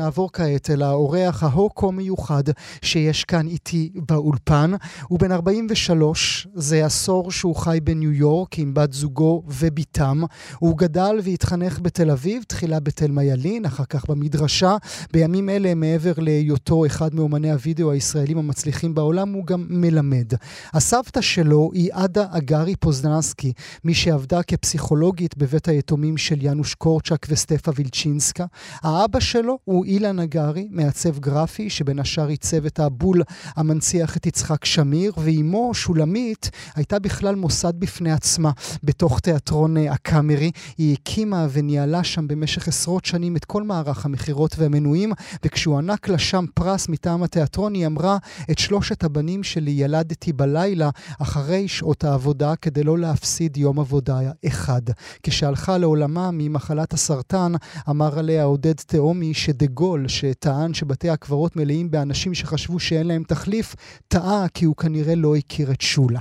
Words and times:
נעבור 0.00 0.30
כעת 0.32 0.70
אל 0.70 0.82
האורח 0.82 1.42
ההוקו 1.42 1.92
מיוחד 1.92 2.42
שיש 2.82 3.24
כאן 3.24 3.46
איתי 3.46 3.90
באולפן. 3.94 4.72
הוא 5.08 5.18
בן 5.18 5.32
43, 5.32 6.48
זה 6.54 6.86
עשור 6.86 7.30
שהוא 7.30 7.56
חי 7.56 7.78
בניו 7.84 8.12
יורק 8.12 8.58
עם 8.58 8.74
בת 8.74 8.92
זוגו 8.92 9.42
ובתם. 9.46 10.22
הוא 10.58 10.78
גדל 10.78 11.20
והתחנך 11.22 11.78
בתל 11.82 12.10
אביב, 12.10 12.42
תחילה 12.42 12.80
בתל 12.80 13.10
מיילין, 13.10 13.64
אחר 13.64 13.84
כך 13.84 14.08
במדרשה. 14.08 14.76
בימים 15.12 15.48
אלה, 15.48 15.74
מעבר 15.74 16.12
להיותו 16.18 16.86
אחד 16.86 17.14
מאומני 17.14 17.52
הווידאו 17.52 17.90
הישראלים 17.90 18.38
המצליחים 18.38 18.94
בעולם, 18.94 19.32
הוא 19.32 19.46
גם 19.46 19.66
מלמד. 19.68 20.32
הסבתא 20.72 21.20
שלו 21.20 21.70
היא 21.74 21.90
עדה 21.92 22.26
אגרי 22.30 22.76
פוזננסקי, 22.76 23.52
מי 23.84 23.94
שעבדה 23.94 24.42
כפסיכולוגית 24.42 25.36
בבית 25.36 25.68
היתומים 25.68 26.16
של 26.16 26.42
יאנוש 26.42 26.74
קורצ'אק 26.74 27.26
וסטפה 27.30 27.72
וילצ'ינסקה. 27.76 28.44
האבא 28.82 29.20
שלו 29.20 29.58
הוא 29.64 29.86
אילן 29.90 30.20
נגרי, 30.20 30.68
מעצב 30.70 31.18
גרפי, 31.18 31.70
שבין 31.70 31.98
השאר 31.98 32.28
עיצב 32.28 32.66
את 32.66 32.80
הבול 32.80 33.22
המנציח 33.56 34.16
את 34.16 34.26
יצחק 34.26 34.64
שמיר, 34.64 35.12
ואימו, 35.16 35.74
שולמית, 35.74 36.50
הייתה 36.74 36.98
בכלל 36.98 37.34
מוסד 37.34 37.72
בפני 37.78 38.12
עצמה 38.12 38.50
בתוך 38.82 39.20
תיאטרון 39.20 39.76
אה, 39.76 39.92
הקאמרי. 39.92 40.50
היא 40.78 40.92
הקימה 40.92 41.46
וניהלה 41.50 42.04
שם 42.04 42.28
במשך 42.28 42.68
עשרות 42.68 43.04
שנים 43.04 43.36
את 43.36 43.44
כל 43.44 43.62
מערך 43.62 44.06
המכירות 44.06 44.54
והמנויים, 44.58 45.12
וכשהוא 45.44 45.78
ענק 45.78 46.08
לה 46.08 46.18
שם 46.18 46.44
פרס 46.54 46.88
מטעם 46.88 47.22
התיאטרון, 47.22 47.74
היא 47.74 47.86
אמרה, 47.86 48.16
את 48.50 48.58
שלושת 48.58 49.04
הבנים 49.04 49.42
שלי 49.42 49.70
ילדתי 49.70 50.32
בלילה 50.32 50.90
אחרי 51.18 51.68
שעות 51.68 52.04
העבודה, 52.04 52.56
כדי 52.56 52.82
לא 52.82 52.98
להפסיד 52.98 53.56
יום 53.56 53.80
עבודה 53.80 54.20
אחד. 54.46 54.82
כשהלכה 55.22 55.78
לעולמה 55.78 56.30
ממחלת 56.32 56.92
הסרטן, 56.92 57.52
אמר 57.90 58.18
עליה 58.18 58.44
עודד 58.44 58.74
תהומי 58.74 59.34
שדה 59.34 59.66
גול 59.80 60.08
שטען 60.08 60.74
שבתי 60.74 61.10
הקברות 61.10 61.56
מלאים 61.56 61.90
באנשים 61.90 62.34
שחשבו 62.34 62.80
שאין 62.80 63.06
להם 63.06 63.22
תחליף, 63.22 63.74
טעה 64.08 64.46
כי 64.54 64.64
הוא 64.64 64.76
כנראה 64.76 65.14
לא 65.14 65.36
הכיר 65.36 65.72
את 65.72 65.80
שולה. 65.80 66.20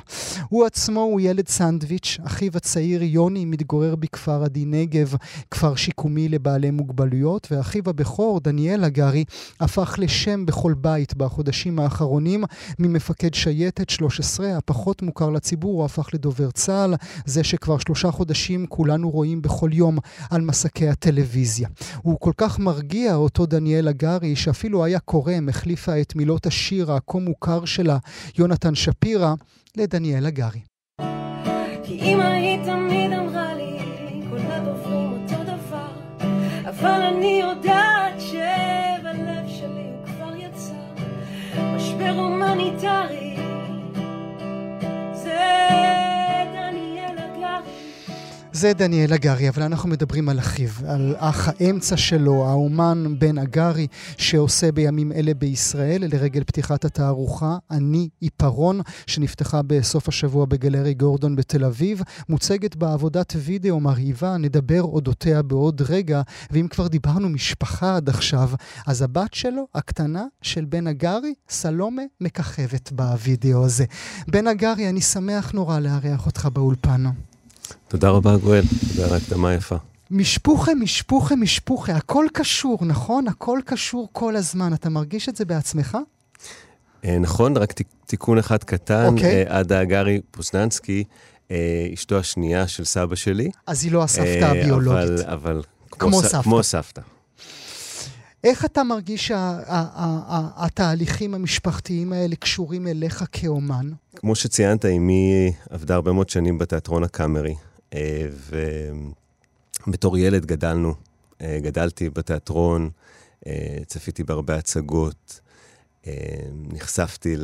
הוא 0.49 0.65
עצמו 0.65 0.99
הוא 1.01 1.21
ילד 1.21 1.47
סנדוויץ', 1.47 2.17
אחיו 2.23 2.51
הצעיר 2.55 3.03
יוני 3.03 3.45
מתגורר 3.45 3.95
בכפר 3.95 4.43
עדי 4.43 4.65
נגב, 4.65 5.15
כפר 5.51 5.75
שיקומי 5.75 6.29
לבעלי 6.29 6.71
מוגבלויות, 6.71 7.47
ואחיו 7.51 7.83
הבכור, 7.87 8.39
דניאל 8.39 8.83
הגרי, 8.83 9.23
הפך 9.59 9.95
לשם 9.97 10.45
בכל 10.45 10.73
בית 10.73 11.15
בחודשים 11.15 11.79
האחרונים, 11.79 12.43
ממפקד 12.79 13.33
שייטת 13.33 13.89
13, 13.89 14.57
הפחות 14.57 15.01
מוכר 15.01 15.29
לציבור, 15.29 15.73
הוא 15.73 15.85
הפך 15.85 16.09
לדובר 16.13 16.51
צה"ל, 16.51 16.95
זה 17.25 17.43
שכבר 17.43 17.77
שלושה 17.77 18.11
חודשים 18.11 18.65
כולנו 18.67 19.09
רואים 19.09 19.41
בכל 19.41 19.69
יום 19.73 19.97
על 20.29 20.41
מסקי 20.41 20.89
הטלוויזיה. 20.89 21.67
הוא 22.01 22.19
כל 22.19 22.33
כך 22.37 22.59
מרגיע 22.59 23.15
אותו 23.15 23.48
דניאל 23.49 23.87
הגרי, 23.87 24.35
שאפילו 24.35 24.85
היה 24.85 24.99
קורם, 24.99 25.49
החליפה 25.49 26.01
את 26.01 26.15
מילות 26.15 26.45
השיר 26.45 26.91
הכה 26.91 27.17
מוכר 27.17 27.65
שלה, 27.65 27.97
יונתן 28.37 28.75
שפירא, 28.75 29.33
לדניאל 29.77 30.25
הגרי. 30.25 30.59
כי 31.83 32.15
הומניטרי, 42.19 43.28
זה 48.59 48.73
דניאל 48.73 49.13
הגרי, 49.13 49.49
אבל 49.49 49.63
אנחנו 49.63 49.89
מדברים 49.89 50.29
על 50.29 50.39
אחיו, 50.39 50.69
על 50.87 51.15
אח 51.17 51.47
האמצע 51.47 51.97
שלו, 51.97 52.45
האומן 52.47 53.15
בן 53.19 53.37
הגרי, 53.37 53.87
שעושה 54.17 54.71
בימים 54.71 55.11
אלה 55.11 55.33
בישראל, 55.33 56.03
לרגל 56.13 56.43
פתיחת 56.43 56.85
התערוכה 56.85 57.57
"אני 57.71 58.09
עיפרון", 58.19 58.81
שנפתחה 59.07 59.61
בסוף 59.61 60.07
השבוע 60.07 60.45
בגלרי 60.45 60.93
גורדון 60.93 61.35
בתל 61.35 61.65
אביב, 61.65 62.01
מוצגת 62.29 62.75
בעבודת 62.75 63.33
וידאו 63.37 63.79
מרהיבה, 63.79 64.37
נדבר 64.37 64.81
אודותיה 64.81 65.41
בעוד 65.41 65.81
רגע, 65.89 66.21
ואם 66.51 66.67
כבר 66.67 66.87
דיברנו 66.87 67.29
משפחה 67.29 67.95
עד 67.95 68.09
עכשיו, 68.09 68.49
אז 68.87 69.01
הבת 69.01 69.33
שלו, 69.33 69.67
הקטנה 69.75 70.25
של 70.41 70.65
בן 70.65 70.87
הגרי, 70.87 71.33
סלומה, 71.49 72.03
מככבת 72.21 72.91
בווידאו 72.91 73.65
הזה. 73.65 73.85
בן 74.27 74.47
הגרי, 74.47 74.89
אני 74.89 75.01
שמח 75.01 75.51
נורא 75.51 75.79
לארח 75.79 76.25
אותך 76.25 76.47
באולפן. 76.53 77.03
תודה 77.87 78.09
רבה, 78.09 78.37
גואל. 78.37 78.63
תודה 78.89 79.07
על 79.07 79.13
ההקדמה 79.13 79.53
יפה. 79.53 79.75
משפוחה, 80.11 80.71
משפוחה, 80.75 81.35
משפוחה, 81.35 81.91
הכל 81.95 82.25
קשור, 82.33 82.77
נכון? 82.85 83.27
הכל 83.27 83.59
קשור 83.65 84.09
כל 84.11 84.35
הזמן. 84.35 84.73
אתה 84.73 84.89
מרגיש 84.89 85.29
את 85.29 85.35
זה 85.35 85.45
בעצמך? 85.45 85.97
אה, 87.05 87.17
נכון, 87.19 87.57
רק 87.57 87.73
תיקון 88.05 88.37
אחד 88.37 88.63
קטן. 88.63 89.05
אוקיי. 89.05 89.43
אה, 89.47 89.59
עדה 89.59 89.79
הגרי 89.79 90.19
פוסננסקי, 90.31 91.03
אה, 91.51 91.87
אשתו 91.93 92.17
השנייה 92.19 92.67
של 92.67 92.83
סבא 92.85 93.15
שלי. 93.15 93.49
אז 93.67 93.83
היא 93.83 93.91
לא 93.91 94.03
הסבתא 94.03 94.45
הביולוגית. 94.45 95.19
אבל, 95.25 95.33
אבל 95.33 95.61
כמו 95.91 96.21
ס- 96.21 96.25
סבתא. 96.25 96.43
כמו 96.43 96.63
סבתא. 96.63 97.01
איך 98.43 98.65
אתה 98.65 98.83
מרגיש 98.83 99.27
שהתהליכים 99.27 101.33
המשפחתיים 101.33 102.13
האלה 102.13 102.35
קשורים 102.35 102.87
אליך 102.87 103.23
כאומן? 103.31 103.89
כמו 104.15 104.35
שציינת, 104.35 104.85
אמי 104.85 105.51
עבדה 105.69 105.95
הרבה 105.95 106.11
מאוד 106.11 106.29
שנים 106.29 106.57
בתיאטרון 106.57 107.03
הקאמרי, 107.03 107.55
אה, 107.93 108.27
ובתור 109.87 110.17
ילד 110.17 110.45
גדלנו, 110.45 110.93
אה, 111.41 111.59
גדלתי 111.61 112.09
בתיאטרון, 112.09 112.89
אה, 113.47 113.77
צפיתי 113.85 114.23
בהרבה 114.23 114.55
הצגות, 114.55 115.39
נחשפתי 116.73 117.35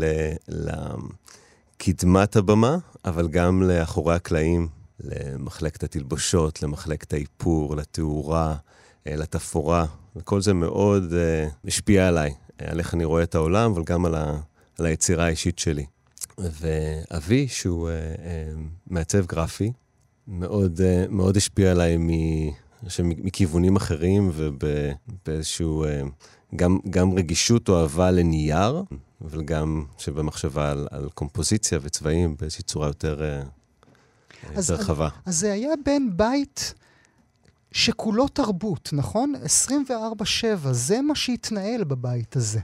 לקדמת 1.77 2.35
הבמה, 2.35 2.77
אבל 3.05 3.27
גם 3.27 3.63
לאחורי 3.63 4.15
הקלעים, 4.15 4.67
למחלקת 4.99 5.83
התלבושות, 5.83 6.63
למחלקת 6.63 7.13
האיפור, 7.13 7.75
לתאורה, 7.75 8.55
לתפאורה, 9.05 9.85
וכל 10.15 10.41
זה 10.41 10.53
מאוד 10.53 11.13
אה, 11.13 11.47
השפיע 11.67 12.07
עליי, 12.07 12.33
אה, 12.61 12.71
על 12.71 12.79
איך 12.79 12.93
אני 12.93 13.03
רואה 13.05 13.23
את 13.23 13.35
העולם, 13.35 13.71
אבל 13.71 13.83
גם 13.83 14.05
על, 14.05 14.15
ה, 14.15 14.37
על 14.79 14.85
היצירה 14.85 15.25
האישית 15.25 15.59
שלי. 15.59 15.85
ואבי, 16.37 17.47
שהוא 17.47 17.89
uh, 17.89 18.17
uh, 18.17 18.59
מעצב 18.87 19.25
גרפי, 19.25 19.71
מאוד, 20.27 20.79
uh, 20.79 21.11
מאוד 21.11 21.37
השפיע 21.37 21.71
עליי 21.71 21.97
מ, 21.97 22.09
חושב, 22.83 23.03
מכיוונים 23.03 23.75
אחרים 23.75 24.31
ובאיזשהו, 24.33 25.85
uh, 25.85 25.87
גם, 26.55 26.79
גם 26.89 27.13
רגישות 27.13 27.69
או 27.69 27.81
אהבה 27.81 28.11
לנייר, 28.11 28.83
אבל 29.25 29.43
גם 29.43 29.85
שבמחשבה 29.97 30.71
על, 30.71 30.87
על 30.91 31.09
קומפוזיציה 31.13 31.79
וצבעים 31.81 32.35
באיזושהי 32.39 32.63
צורה 32.63 32.87
יותר, 32.87 33.19
uh, 33.19 33.47
אז- 34.57 34.69
יותר 34.69 34.83
רחבה. 34.83 35.09
אז 35.25 35.39
זה 35.39 35.53
היה 35.53 35.69
בן 35.85 36.03
בית 36.17 36.73
שכולו 37.75 38.27
תרבות, 38.27 38.89
נכון? 38.93 39.33
24-7, 39.89 40.71
זה 40.71 41.01
מה 41.01 41.15
שהתנהל 41.15 41.83
בבית 41.83 42.35
הזה. 42.35 42.59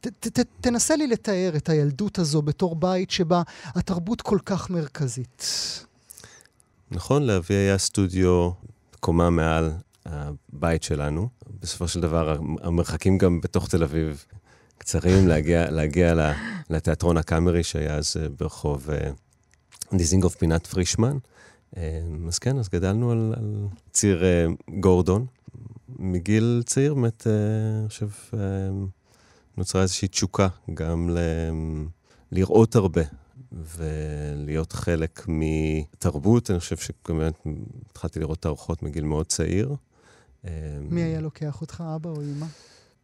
ת, 0.00 0.06
ת, 0.06 0.38
ת, 0.38 0.46
תנסה 0.60 0.96
לי 0.96 1.06
לתאר 1.06 1.52
את 1.56 1.68
הילדות 1.68 2.18
הזו 2.18 2.42
בתור 2.42 2.76
בית 2.76 3.10
שבה 3.10 3.42
התרבות 3.74 4.22
כל 4.22 4.38
כך 4.44 4.70
מרכזית. 4.70 5.44
נכון, 6.90 7.22
לאבי 7.22 7.54
היה 7.54 7.78
סטודיו 7.78 8.50
קומה 9.00 9.30
מעל 9.30 9.72
הבית 10.06 10.82
שלנו. 10.82 11.28
בסופו 11.60 11.88
של 11.88 12.00
דבר, 12.00 12.38
המרחקים 12.62 13.18
גם 13.18 13.40
בתוך 13.40 13.68
תל 13.68 13.82
אביב 13.82 14.24
קצרים 14.78 15.28
להגיע, 15.28 15.70
להגיע 15.70 16.32
לתיאטרון 16.70 17.16
הקאמרי 17.16 17.62
שהיה 17.62 17.94
אז 17.94 18.16
אה, 18.16 18.28
ברחוב 18.28 18.90
אה, 18.90 19.10
דיזינגוף 19.92 20.36
פינת 20.36 20.66
פרישמן. 20.66 21.18
אה, 21.76 22.00
אז 22.28 22.38
כן, 22.38 22.58
אז 22.58 22.68
גדלנו 22.68 23.10
על, 23.10 23.34
על 23.36 23.66
ציר 23.92 24.24
אה, 24.24 24.46
גורדון. 24.80 25.26
מגיל 25.98 26.62
צעיר 26.66 26.94
באמת, 26.94 27.26
אה, 27.26 27.32
אני 27.80 27.88
חושב, 27.88 28.08
אה, 28.34 28.38
נוצרה 29.56 29.82
איזושהי 29.82 30.08
תשוקה 30.08 30.48
גם 30.74 31.10
ל... 31.10 31.18
לראות 32.32 32.76
הרבה 32.76 33.02
ולהיות 33.52 34.72
חלק 34.72 35.24
מתרבות. 35.28 36.50
אני 36.50 36.58
חושב 36.58 36.76
שבאמת 36.76 37.34
התחלתי 37.90 38.20
לראות 38.20 38.42
תערוכות 38.42 38.82
מגיל 38.82 39.04
מאוד 39.04 39.26
צעיר. 39.26 39.74
מי 40.80 41.02
היה 41.02 41.20
לוקח 41.20 41.60
אותך, 41.60 41.84
אבא 41.96 42.10
או 42.10 42.22
אמא? 42.22 42.46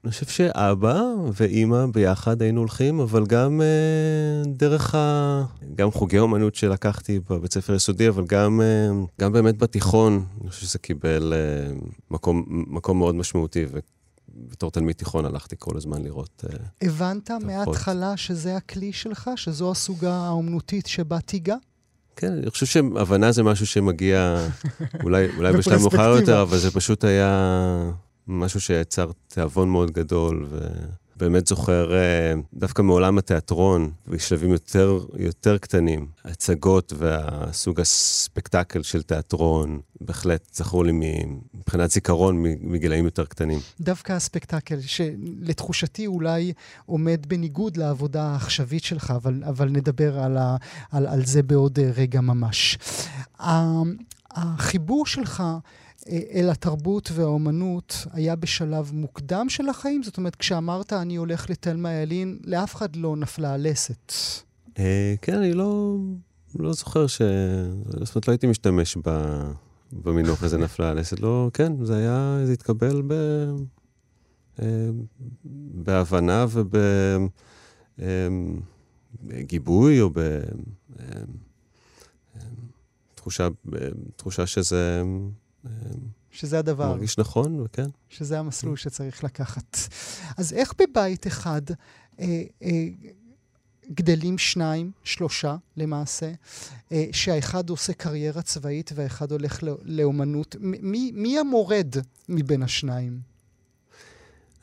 אני 0.07 0.13
חושב 0.13 0.27
שאבא 0.27 1.03
ואימא 1.33 1.87
ביחד 1.87 2.43
היינו 2.43 2.61
הולכים, 2.61 3.01
אבל 3.01 3.27
גם 3.27 3.61
אה, 3.61 4.53
דרך 4.53 4.95
ה... 4.95 5.45
גם 5.75 5.91
חוגי 5.91 6.19
אומנות 6.19 6.55
שלקחתי 6.55 7.21
בבית 7.31 7.53
ספר 7.53 7.75
יסודי, 7.75 8.09
אבל 8.09 8.25
גם, 8.27 8.61
אה, 8.61 9.05
גם 9.21 9.33
באמת 9.33 9.59
בתיכון, 9.59 10.25
אני 10.41 10.51
חושב 10.51 10.63
שזה 10.63 10.79
קיבל 10.79 11.33
אה, 11.37 11.75
מקום, 12.11 12.45
מקום 12.49 12.99
מאוד 12.99 13.15
משמעותי, 13.15 13.67
ובתור 14.29 14.71
תלמיד 14.71 14.97
תיכון 14.97 15.25
הלכתי 15.25 15.57
כל 15.59 15.77
הזמן 15.77 16.03
לראות. 16.03 16.45
אה, 16.51 16.59
הבנת 16.89 17.25
תרבות. 17.25 17.45
מההתחלה 17.45 18.17
שזה 18.17 18.57
הכלי 18.57 18.93
שלך, 18.93 19.31
שזו 19.37 19.71
הסוגה 19.71 20.15
האומנותית 20.15 20.87
שבה 20.87 21.21
תיגע? 21.21 21.57
כן, 22.17 22.33
אני 22.33 22.51
חושב 22.51 22.67
שהבנה 22.67 23.33
זה 23.33 23.43
משהו 23.43 23.67
שמגיע 23.67 24.47
אולי, 25.05 25.27
אולי 25.37 25.53
בשלב 25.53 25.81
מאוחר 25.81 26.17
יותר, 26.21 26.43
אבל 26.43 26.59
זה 26.59 26.71
פשוט 26.71 27.05
היה 27.05 27.91
משהו 28.29 28.61
שיצר 28.61 29.11
תיאבון 29.29 29.69
מאוד 29.69 29.91
גדול, 29.91 30.47
ובאמת 31.17 31.47
זוכר 31.47 31.95
אה, 31.95 32.33
דווקא 32.55 32.83
מעולם 32.83 33.19
התיאטרון, 33.19 33.91
בשלבים 34.09 34.51
יותר, 34.51 34.99
יותר 35.19 35.59
קטנים, 35.59 36.07
הצגות 36.25 36.93
והסוג 36.97 37.81
הספקטקל 37.81 38.83
של 38.83 39.03
תיאטרון, 39.03 39.81
בהחלט 40.01 40.55
זכור 40.55 40.85
לי 40.85 40.93
מבחינת 41.55 41.91
זיכרון 41.91 42.43
מגילאים 42.61 43.05
יותר 43.05 43.25
קטנים. 43.25 43.59
דווקא 43.81 44.13
הספקטקל, 44.13 44.81
שלתחושתי 44.81 46.07
אולי 46.07 46.53
עומד 46.87 47.27
בניגוד 47.29 47.77
לעבודה 47.77 48.23
העכשווית 48.23 48.85
שלך, 48.85 49.13
אבל, 49.17 49.43
אבל 49.49 49.69
נדבר 49.69 50.19
על, 50.19 50.37
ה, 50.37 50.57
על, 50.93 51.07
על 51.07 51.25
זה 51.25 51.43
בעוד 51.43 51.79
רגע 51.79 52.21
ממש. 52.21 52.79
החיבור 54.31 55.07
שלך 55.07 55.43
אל 56.09 56.51
התרבות 56.51 57.11
והאומנות 57.15 58.07
היה 58.13 58.37
בשלב 58.37 58.91
מוקדם 58.95 59.49
של 59.49 59.69
החיים? 59.69 60.03
זאת 60.03 60.17
אומרת, 60.17 60.37
כשאמרת 60.37 60.93
אני 60.93 61.17
הולך 61.17 61.51
לתלמה 61.51 61.93
ילין, 61.93 62.39
לאף 62.45 62.75
אחד 62.75 62.97
לא 62.97 63.17
נפלה 63.17 63.55
הלסת. 63.55 64.13
אה, 64.79 65.15
כן, 65.23 65.39
אני 65.39 65.53
לא, 65.53 65.97
לא 66.55 66.73
זוכר 66.73 67.07
ש... 67.07 67.23
זאת 68.05 68.15
אומרת, 68.15 68.29
לא 68.29 68.33
הייתי 68.33 68.47
משתמש 68.47 68.97
ב... 69.05 69.11
במינוח 69.93 70.43
הזה 70.43 70.59
נפלה 70.59 70.91
הלסת. 70.91 71.21
לא, 71.21 71.51
כן, 71.55 71.85
זה 71.85 71.97
היה, 71.97 72.39
זה 72.45 72.53
התקבל 72.53 73.03
ב... 73.07 73.13
אה, 74.63 74.89
בהבנה 75.75 76.47
ובגיבוי, 79.23 79.99
אה, 79.99 80.03
או 80.03 80.11
בתחושה 83.65 84.47
שזה... 84.47 85.03
שזה 86.31 86.59
הדבר. 86.59 86.89
מרגיש 86.89 87.19
נכון, 87.19 87.61
וכן. 87.61 87.87
שזה 88.09 88.39
המסלול 88.39 88.77
שצריך 88.77 89.25
לקחת. 89.25 89.77
אז 90.37 90.53
איך 90.53 90.73
בבית 90.79 91.27
אחד 91.27 91.63
אה, 92.21 92.43
אה, 92.63 92.89
גדלים 93.91 94.39
שניים, 94.39 94.91
שלושה 95.05 95.57
למעשה, 95.77 96.33
אה, 96.93 97.05
שהאחד 97.13 97.71
עושה 97.71 97.93
קריירה 97.93 98.43
צבאית 98.43 98.91
והאחד 98.95 99.33
הולך 99.33 99.63
לא, 99.63 99.77
לאומנות? 99.83 100.57
מי, 100.61 101.13
מי 101.15 101.39
המורד 101.39 101.95
מבין 102.29 102.63
השניים? 102.63 103.21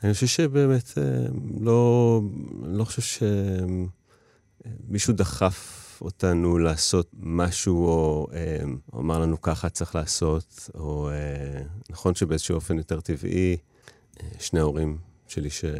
אני 0.04 0.14
חושב 0.14 0.26
שבאמת, 0.26 0.98
אה, 0.98 1.26
לא, 1.60 2.20
לא 2.62 2.84
חושב 2.84 3.20
שמישהו 4.88 5.14
דחף 5.14 5.83
אותנו 6.00 6.58
לעשות 6.58 7.10
משהו, 7.20 7.86
או 7.86 8.26
אה, 8.32 8.64
אמר 8.94 9.18
לנו 9.18 9.40
ככה 9.40 9.68
צריך 9.68 9.94
לעשות, 9.94 10.70
או 10.74 11.10
אה, 11.10 11.62
נכון 11.90 12.14
שבאיזשהו 12.14 12.54
אופן 12.54 12.78
יותר 12.78 13.00
טבעי, 13.00 13.56
אה, 14.22 14.28
שני 14.38 14.60
ההורים 14.60 14.98
שלי, 15.28 15.50
ש, 15.50 15.64
אה, 15.64 15.70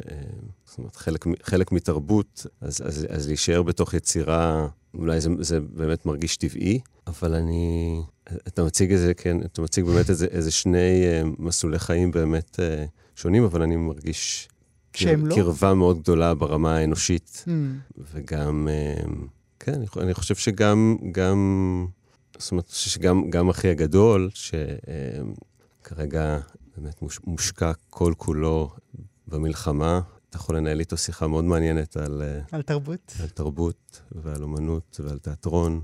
זאת 0.65 0.79
אומרת, 0.79 0.97
חלק, 0.97 1.25
חלק 1.43 1.73
מתרבות, 1.73 2.47
אז, 2.61 2.83
אז, 2.87 3.07
אז 3.11 3.27
להישאר 3.27 3.63
בתוך 3.63 3.95
יצירה, 3.95 4.69
אולי 4.95 5.21
זה, 5.21 5.31
זה 5.41 5.61
באמת 5.61 6.07
מרגיש 6.07 6.37
טבעי, 6.37 6.81
אבל 7.07 7.35
אני... 7.35 8.01
אתה 8.47 8.65
מציג 8.65 8.93
איזה, 8.93 9.15
כן, 9.15 9.43
אתה 9.43 9.63
מציג 9.63 9.85
באמת 9.85 10.11
איזה, 10.11 10.27
איזה 10.27 10.51
שני 10.51 11.05
אה, 11.05 11.23
מסלולי 11.39 11.79
חיים 11.79 12.11
באמת 12.11 12.61
אה, 12.61 12.85
שונים, 13.17 13.45
אבל 13.45 13.63
אני 13.63 13.77
מרגיש... 13.77 14.49
שהם 14.95 15.27
לא? 15.27 15.35
קרבה 15.35 15.75
מאוד 15.75 16.01
גדולה 16.03 16.35
ברמה 16.35 16.77
האנושית, 16.77 17.45
mm. 17.47 17.51
וגם 18.13 18.69
אה, 18.71 19.05
כן, 19.65 19.81
אני, 20.01 20.15
חושב 20.15 20.35
שגם, 20.35 20.97
גם, 21.13 21.87
זאת 22.39 22.51
אומרת, 22.51 22.69
שגם 22.69 23.31
גם 23.31 23.49
אחי 23.49 23.69
הגדול, 23.69 24.31
שכרגע 25.83 26.39
באמת 26.77 27.03
מוש, 27.03 27.21
מושקע 27.27 27.73
כל 27.91 28.13
כולו 28.17 28.71
במלחמה, 29.27 30.01
אתה 30.31 30.37
יכול 30.37 30.57
לנהל 30.57 30.81
איתו 30.81 30.97
שיחה 30.97 31.27
מאוד 31.27 31.45
מעניינת 31.45 31.97
על... 31.97 32.23
על 32.53 32.63
תרבות. 32.63 33.15
על 33.21 33.29
תרבות 33.29 34.03
ועל 34.13 34.43
אומנות 34.43 35.01
ועל 35.05 35.19
תיאטרון. 35.19 35.81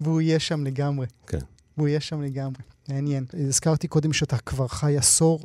והוא 0.00 0.20
יהיה 0.20 0.40
שם 0.40 0.64
לגמרי. 0.64 1.06
כן. 1.26 1.38
והוא 1.78 1.88
יהיה 1.88 2.00
שם 2.00 2.22
לגמרי. 2.22 2.62
מעניין. 2.88 3.24
הזכרתי 3.48 3.88
קודם 3.88 4.12
שאתה 4.12 4.38
כבר 4.38 4.68
חי 4.68 4.96
עשור 4.96 5.44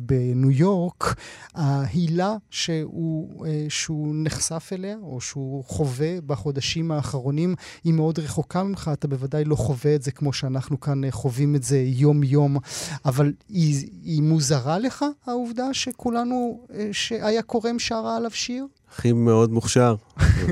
בניו 0.00 0.50
יורק. 0.50 1.14
ההילה 1.54 2.34
שהוא, 2.50 3.46
אה, 3.46 3.66
שהוא 3.68 4.14
נחשף 4.14 4.70
אליה, 4.72 4.96
או 5.02 5.20
שהוא 5.20 5.64
חווה 5.64 6.20
בחודשים 6.26 6.92
האחרונים, 6.92 7.54
היא 7.84 7.92
מאוד 7.92 8.18
רחוקה 8.18 8.62
ממך. 8.62 8.90
אתה 8.92 9.08
בוודאי 9.08 9.44
לא 9.44 9.56
חווה 9.56 9.94
את 9.94 10.02
זה 10.02 10.12
כמו 10.12 10.32
שאנחנו 10.32 10.80
כאן 10.80 11.04
אה, 11.04 11.10
חווים 11.10 11.56
את 11.56 11.62
זה 11.62 11.78
יום-יום, 11.78 12.56
אבל 13.04 13.32
היא, 13.48 13.90
היא 14.02 14.22
מוזרה 14.22 14.78
לך, 14.78 15.04
העובדה 15.26 15.74
שכולנו, 15.74 16.66
אה, 16.74 16.88
שהיה 16.92 17.42
קורם 17.42 17.78
שרה 17.78 18.16
עליו 18.16 18.30
שיר? 18.30 18.66
הכי 18.92 19.12
מאוד 19.12 19.52
מוכשר. 19.52 19.94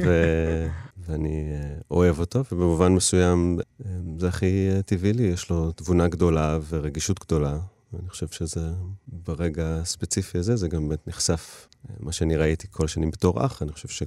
ו... 0.04 0.66
ואני 1.08 1.50
אה, 1.52 1.78
אוהב 1.90 2.18
אותו, 2.18 2.44
ובמובן 2.52 2.92
מסוים 2.92 3.58
אה, 3.86 3.90
זה 4.18 4.28
הכי 4.28 4.68
אה, 4.70 4.82
טבעי 4.82 5.12
לי, 5.12 5.22
יש 5.22 5.50
לו 5.50 5.72
תבונה 5.72 6.08
גדולה 6.08 6.58
ורגישות 6.68 7.18
גדולה. 7.18 7.58
ואני 7.92 8.08
חושב 8.08 8.28
שזה, 8.28 8.60
ברגע 9.08 9.66
הספציפי 9.66 10.38
הזה, 10.38 10.56
זה 10.56 10.68
גם 10.68 10.88
באמת 10.88 11.08
נחשף. 11.08 11.68
מה 12.00 12.12
שאני 12.12 12.36
ראיתי 12.36 12.66
כל 12.70 12.84
השנים 12.84 13.10
בתור 13.10 13.46
אח, 13.46 13.62
אני 13.62 13.72
חושב 13.72 13.88
ש... 13.88 14.02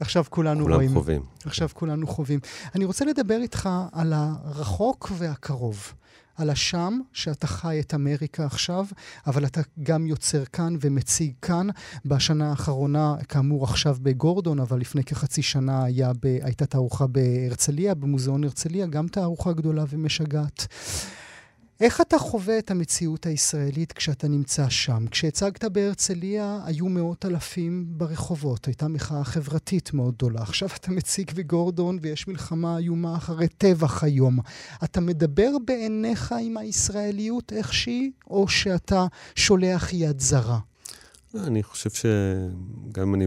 עכשיו 0.00 0.24
כולנו 0.30 0.62
כולם 0.62 0.74
רואים. 0.74 0.92
חווים. 0.92 1.22
עכשיו 1.44 1.68
כולנו 1.72 2.06
חווים. 2.06 2.40
אני 2.74 2.84
רוצה 2.84 3.04
לדבר 3.04 3.38
איתך 3.42 3.68
על 3.92 4.12
הרחוק 4.12 5.10
והקרוב. 5.18 5.92
על 6.36 6.50
השם, 6.50 7.00
שאתה 7.12 7.46
חי 7.46 7.80
את 7.80 7.94
אמריקה 7.94 8.46
עכשיו, 8.46 8.86
אבל 9.26 9.46
אתה 9.46 9.60
גם 9.82 10.06
יוצר 10.06 10.44
כאן 10.44 10.76
ומציג 10.80 11.32
כאן. 11.42 11.66
בשנה 12.04 12.50
האחרונה, 12.50 13.16
כאמור 13.28 13.64
עכשיו 13.64 13.96
בגורדון, 14.02 14.60
אבל 14.60 14.80
לפני 14.80 15.04
כחצי 15.04 15.42
שנה 15.42 15.84
היה 15.84 16.12
ב... 16.12 16.26
הייתה 16.42 16.66
תערוכה 16.66 17.06
בהרצליה, 17.06 17.94
במוזיאון 17.94 18.44
הרצליה, 18.44 18.86
גם 18.86 19.08
תערוכה 19.08 19.52
גדולה 19.52 19.84
ומשגעת. 19.88 20.66
איך 21.80 22.00
אתה 22.00 22.18
חווה 22.18 22.58
את 22.58 22.70
המציאות 22.70 23.26
הישראלית 23.26 23.92
כשאתה 23.92 24.28
נמצא 24.28 24.68
שם? 24.68 25.06
כשהצגת 25.10 25.64
בהרצליה 25.64 26.60
היו 26.64 26.88
מאות 26.88 27.24
אלפים 27.24 27.84
ברחובות, 27.88 28.66
הייתה 28.66 28.88
מחאה 28.88 29.24
חברתית 29.24 29.94
מאוד 29.94 30.14
גדולה. 30.14 30.42
עכשיו 30.42 30.68
אתה 30.76 30.90
מציג 30.90 31.30
בגורדון 31.34 31.98
ויש 32.02 32.28
מלחמה 32.28 32.78
איומה 32.78 33.16
אחרי 33.16 33.48
טבח 33.48 34.04
היום. 34.04 34.38
אתה 34.84 35.00
מדבר 35.00 35.50
בעיניך 35.64 36.34
עם 36.40 36.56
הישראליות 36.56 37.52
איך 37.52 37.72
או 38.30 38.48
שאתה 38.48 39.06
שולח 39.34 39.92
יד 39.92 40.20
זרה? 40.20 40.58
אני 41.34 41.62
חושב 41.62 41.90
שגם 41.90 43.14
אני 43.14 43.26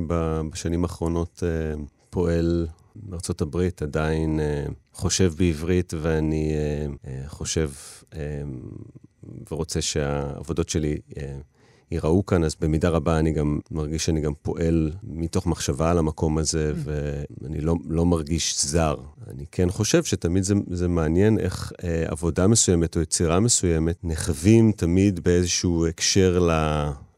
בשנים 0.51 0.83
האחרונות 0.83 1.43
אה, 1.43 1.83
פועל 2.09 2.67
הברית 3.41 3.81
עדיין 3.81 4.39
uh, 4.39 4.71
חושב 4.93 5.33
בעברית, 5.37 5.93
ואני 6.01 6.53
uh, 6.53 7.07
חושב 7.27 7.69
ורוצה 9.51 9.81
שהעבודות 9.81 10.69
שלי 10.69 10.97
uh, 11.09 11.13
ייראו 11.91 12.25
כאן, 12.25 12.43
אז 12.43 12.55
במידה 12.61 12.89
רבה 12.89 13.19
אני 13.19 13.31
גם 13.31 13.59
מרגיש 13.71 14.05
שאני 14.05 14.21
גם 14.21 14.33
פועל 14.41 14.91
מתוך 15.03 15.47
מחשבה 15.47 15.91
על 15.91 15.97
המקום 15.97 16.37
הזה, 16.37 16.73
mm. 16.75 16.89
ואני 17.41 17.61
לא, 17.61 17.75
לא 17.89 18.05
מרגיש 18.05 18.65
זר. 18.65 18.95
אני 19.27 19.45
כן 19.51 19.69
חושב 19.69 20.03
שתמיד 20.03 20.43
זה, 20.43 20.55
זה 20.69 20.87
מעניין 20.87 21.39
איך 21.39 21.71
uh, 21.71 21.83
עבודה 22.11 22.47
מסוימת 22.47 22.95
או 22.95 23.01
יצירה 23.01 23.39
מסוימת 23.39 23.97
נחווים 24.03 24.71
תמיד 24.71 25.19
באיזשהו 25.19 25.87
הקשר 25.87 26.39
ל... 26.39 26.51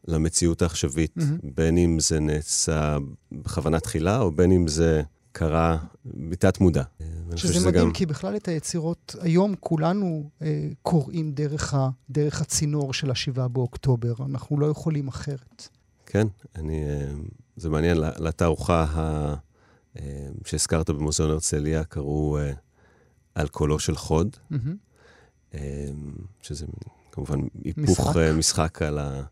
למציאות 0.08 0.62
העכשווית, 0.62 1.14
mm-hmm. 1.18 1.46
בין 1.54 1.78
אם 1.78 2.00
זה 2.00 2.20
נעשה 2.20 2.96
בכוונה 3.32 3.80
תחילה, 3.80 4.20
או 4.20 4.32
בין 4.32 4.52
אם 4.52 4.68
זה 4.68 5.02
קרה 5.32 5.78
בתת 6.04 6.60
מודע. 6.60 6.82
שזה 7.36 7.68
מדהים, 7.68 7.84
גם... 7.84 7.92
כי 7.92 8.06
בכלל 8.06 8.36
את 8.36 8.48
היצירות, 8.48 9.16
היום 9.20 9.54
כולנו 9.60 10.30
אה, 10.42 10.68
קוראים 10.82 11.32
דרך, 11.32 11.74
ה, 11.74 11.88
דרך 12.10 12.40
הצינור 12.40 12.94
של 12.94 13.10
השבעה 13.10 13.48
באוקטובר, 13.48 14.14
אנחנו 14.26 14.60
לא 14.60 14.66
יכולים 14.66 15.08
אחרת. 15.08 15.68
כן, 16.06 16.26
אני, 16.56 16.84
אה, 16.84 17.12
זה 17.56 17.68
מעניין, 17.68 17.96
לתערוכה 17.96 18.86
ה, 18.94 19.34
אה, 19.98 20.28
שהזכרת 20.44 20.90
במוזיאון 20.90 21.30
הרצליה, 21.30 21.84
קראו 21.84 22.38
אה, 22.38 22.52
על 23.34 23.48
קולו 23.48 23.78
של 23.78 23.96
חוד, 23.96 24.36
mm-hmm. 24.52 24.56
אה, 25.54 25.90
שזה 26.42 26.66
כמובן 27.12 27.40
היפוך 27.64 28.00
משחק, 28.00 28.16
אה, 28.16 28.32
משחק 28.32 28.82
על, 28.82 28.98
ה, 28.98 29.22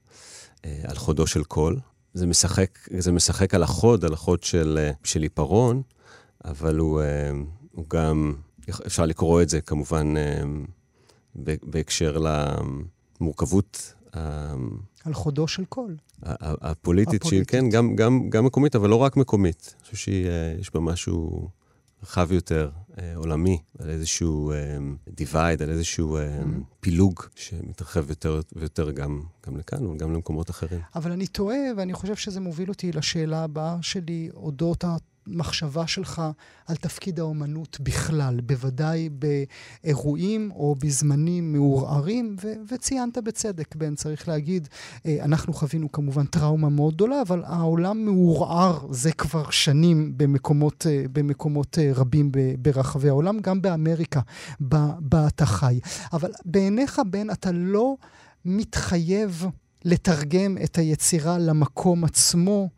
אה, 0.65 0.81
על 0.85 0.97
חודו 0.97 1.27
של 1.27 1.45
קול. 1.45 1.81
זה 2.15 2.27
משחק, 2.27 2.79
זה 2.99 3.13
משחק 3.13 3.55
על 3.55 3.63
החוד, 3.63 4.05
על 4.05 4.13
החוד 4.13 4.43
של, 4.43 4.79
אה, 4.81 4.91
של 5.05 5.23
עיפרון, 5.23 5.83
אבל 6.45 6.79
הוא, 6.79 7.01
אה, 7.01 7.31
הוא 7.79 7.87
גם, 7.91 8.35
אפשר 8.87 9.07
לקרוא 9.07 9.43
את 9.43 9.49
זה 9.49 9.61
כמובן 9.61 10.17
אה, 10.17 10.43
בהקשר 11.63 12.19
למורכבות. 13.21 13.95
על 15.05 15.15
חודו 15.15 15.49
של 15.49 15.65
קול. 15.65 15.97
הפוליטית, 16.23 17.23
שהיא, 17.25 17.45
כן, 17.45 17.69
גם, 17.69 17.97
גם, 17.97 18.31
גם 18.31 18.45
מקומית, 18.45 18.77
אבל 18.77 18.89
לא 18.91 18.97
רק 18.97 19.17
מקומית. 19.17 19.75
אני 19.75 19.85
חושב 19.85 19.97
שיש 19.97 20.75
בה 20.75 20.81
משהו 20.81 21.49
רחב 22.03 22.33
יותר. 22.33 22.71
אה, 23.01 23.17
עולמי, 23.17 23.59
על 23.79 23.91
איזשהו 23.91 24.53
אה, 24.53 24.57
divide, 25.11 25.63
על 25.63 25.71
איזשהו 25.71 26.17
אה, 26.17 26.41
mm-hmm. 26.41 26.63
פילוג 26.81 27.23
שמתרחב 27.35 28.11
יותר 28.11 28.41
ויותר 28.57 28.91
גם, 28.91 29.23
גם 29.47 29.57
לכאן 29.57 29.87
וגם 29.87 30.13
למקומות 30.13 30.51
אחרים. 30.51 30.81
אבל 30.95 31.13
אני 31.13 31.27
טועה, 31.27 31.59
ואני 31.77 31.95
חושב 31.95 32.17
שזה 32.17 32.41
מוביל 32.41 32.69
אותי 32.69 32.93
לשאלה 32.93 33.45
הבאה 33.45 33.77
שלי, 33.83 34.29
אודות 34.35 34.85
המחשבה 35.35 35.87
שלך 35.87 36.23
על 36.67 36.77
תפקיד 36.77 37.21
האומנות 37.21 37.81
בכלל, 37.81 38.41
בוודאי 38.41 39.09
באירועים 39.09 40.51
או 40.51 40.75
בזמנים 40.79 41.53
מעורערים, 41.53 42.37
ו- 42.43 42.53
וציינת 42.73 43.19
בצדק, 43.19 43.77
בן, 43.77 43.95
צריך 43.95 44.29
להגיד, 44.29 44.69
אה, 45.07 45.17
אנחנו 45.23 45.53
חווינו 45.53 45.93
כמובן 45.93 46.27
טראומה 46.27 46.69
מאוד 46.69 46.95
גדולה, 46.95 47.23
אבל 47.23 47.43
העולם 47.47 48.05
מעורער 48.05 48.93
זה 48.93 49.13
כבר 49.13 49.51
שנים 49.51 50.13
במקומות, 50.17 50.87
אה, 50.91 51.05
במקומות 51.13 51.79
אה, 51.79 51.91
רבים 51.95 52.33
ברחבי 52.59 53.09
העולם, 53.09 53.39
גם 53.41 53.63
באמריקה, 53.63 54.21
בה 54.61 55.27
אתה 55.27 55.47
חי. 55.47 55.81
אבל 56.13 56.31
בעיניך, 56.45 57.01
בן, 57.11 57.31
אתה 57.31 57.51
לא 57.53 57.97
מתחייב 58.45 59.47
לתרגם 59.85 60.59
את 60.65 60.79
היצירה 60.79 61.39
למקום 61.39 62.05
עצמו. 62.05 62.69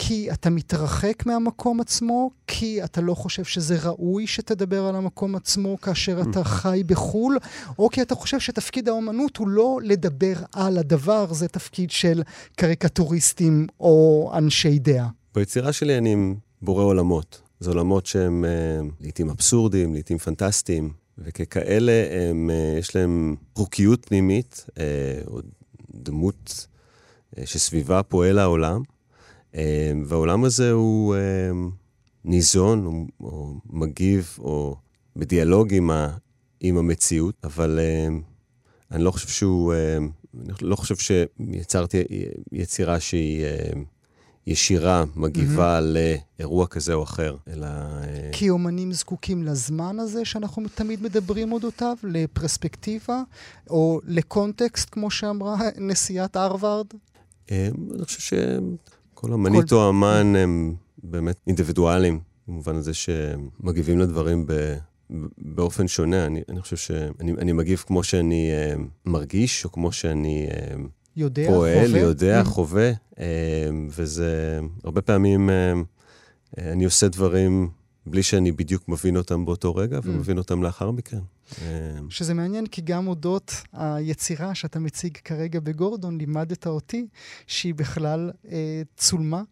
כי 0.00 0.32
אתה 0.32 0.50
מתרחק 0.50 1.26
מהמקום 1.26 1.80
עצמו, 1.80 2.30
כי 2.46 2.84
אתה 2.84 3.00
לא 3.00 3.14
חושב 3.14 3.44
שזה 3.44 3.76
ראוי 3.82 4.26
שתדבר 4.26 4.84
על 4.84 4.96
המקום 4.96 5.36
עצמו 5.36 5.80
כאשר 5.80 6.20
אתה 6.20 6.44
חי 6.44 6.82
בחו"ל, 6.86 7.38
או 7.78 7.88
כי 7.90 8.02
אתה 8.02 8.14
חושב 8.14 8.40
שתפקיד 8.40 8.88
האומנות 8.88 9.36
הוא 9.36 9.48
לא 9.48 9.78
לדבר 9.82 10.34
על 10.52 10.78
הדבר, 10.78 11.32
זה 11.32 11.48
תפקיד 11.48 11.90
של 11.90 12.22
קריקטוריסטים 12.56 13.66
או 13.80 14.30
אנשי 14.34 14.78
דעה. 14.78 15.08
ביצירה 15.34 15.72
שלי 15.72 15.98
אני 15.98 16.34
בורא 16.62 16.84
עולמות. 16.84 17.42
זה 17.60 17.70
עולמות 17.70 18.06
שהם 18.06 18.44
uh, 18.44 18.92
לעיתים 19.00 19.30
אבסורדיים, 19.30 19.92
לעיתים 19.92 20.18
פנטסטיים, 20.18 20.92
וככאלה 21.18 22.06
הם, 22.10 22.50
uh, 22.50 22.78
יש 22.78 22.96
להם 22.96 23.36
חוקיות 23.54 24.04
פנימית, 24.04 24.66
uh, 24.68 24.72
או 25.26 25.40
דמות 25.94 26.66
uh, 27.36 27.40
שסביבה 27.44 28.02
פועל 28.02 28.38
העולם. 28.38 28.82
אה, 29.54 29.92
והעולם 30.06 30.44
הזה 30.44 30.70
הוא 30.70 31.14
אה, 31.14 31.20
ניזון, 32.24 33.06
או 33.20 33.54
מגיב, 33.70 34.36
או 34.38 34.76
בדיאלוג 35.16 35.74
עם, 35.74 35.90
ה, 35.90 36.16
עם 36.60 36.78
המציאות, 36.78 37.34
אבל 37.44 37.78
אה, 37.82 38.08
אני 38.90 39.04
לא 39.04 39.10
חושב 39.10 39.28
שהוא, 39.28 39.74
אני 40.34 40.52
לא 40.60 40.76
חושב 40.76 40.96
שיצרתי 40.96 42.02
יצירה 42.52 43.00
שהיא 43.00 43.44
ישירה, 44.46 45.04
מגיבה 45.16 45.78
mm-hmm. 45.78 45.82
לאירוע 46.38 46.66
כזה 46.66 46.94
או 46.94 47.02
אחר, 47.02 47.36
אלא... 47.48 47.66
כי 48.32 48.50
אומנים 48.50 48.92
זקוקים 48.92 49.42
לזמן 49.42 49.98
הזה 50.00 50.24
שאנחנו 50.24 50.62
תמיד 50.74 51.02
מדברים 51.02 51.52
אודותיו, 51.52 51.96
לפרספקטיבה, 52.02 53.22
או 53.70 54.00
לקונטקסט, 54.04 54.88
כמו 54.90 55.10
שאמרה 55.10 55.56
נשיאת 55.76 56.36
הרווארד? 56.36 56.86
אני 57.50 58.04
חושב 58.04 58.20
ש... 58.20 58.32
כל 59.20 59.32
אמנית 59.32 59.72
או 59.72 59.90
אמן 59.90 60.36
הם 60.36 60.74
באמת 61.02 61.36
אינדיבידואלים, 61.46 62.20
במובן 62.48 62.76
הזה 62.76 62.94
שמגיבים 62.94 63.98
לדברים 63.98 64.46
ב... 64.46 64.76
באופן 65.38 65.88
שונה. 65.88 66.26
אני, 66.26 66.42
אני 66.48 66.60
חושב 66.60 66.76
שאני 66.76 67.32
אני 67.32 67.52
מגיב 67.52 67.84
כמו 67.86 68.02
שאני 68.02 68.50
uh, 68.50 68.80
מרגיש, 69.06 69.64
או 69.64 69.72
כמו 69.72 69.92
שאני 69.92 70.48
uh, 70.50 70.78
יודע, 71.16 71.46
פועל, 71.46 71.86
חווה. 71.86 72.00
יודע, 72.00 72.40
mm. 72.40 72.44
חווה, 72.44 72.92
uh, 73.14 73.18
וזה, 73.88 74.60
הרבה 74.84 75.00
פעמים 75.00 75.50
uh, 75.50 76.60
אני 76.60 76.84
עושה 76.84 77.08
דברים 77.08 77.68
בלי 78.06 78.22
שאני 78.22 78.52
בדיוק 78.52 78.88
מבין 78.88 79.16
אותם 79.16 79.44
באותו 79.44 79.74
רגע, 79.74 79.98
mm. 79.98 80.02
ומבין 80.04 80.38
אותם 80.38 80.62
לאחר 80.62 80.90
מכן. 80.90 81.20
שזה 82.10 82.34
מעניין, 82.34 82.66
כי 82.66 82.82
גם 82.82 83.08
אודות 83.08 83.52
היצירה 83.72 84.54
שאתה 84.54 84.78
מציג 84.78 85.16
כרגע 85.16 85.60
בגורדון, 85.60 86.18
לימדת 86.18 86.66
אותי 86.66 87.06
שהיא 87.46 87.74
בכלל 87.74 88.30
אה, 88.50 88.82
צולמה 88.96 89.42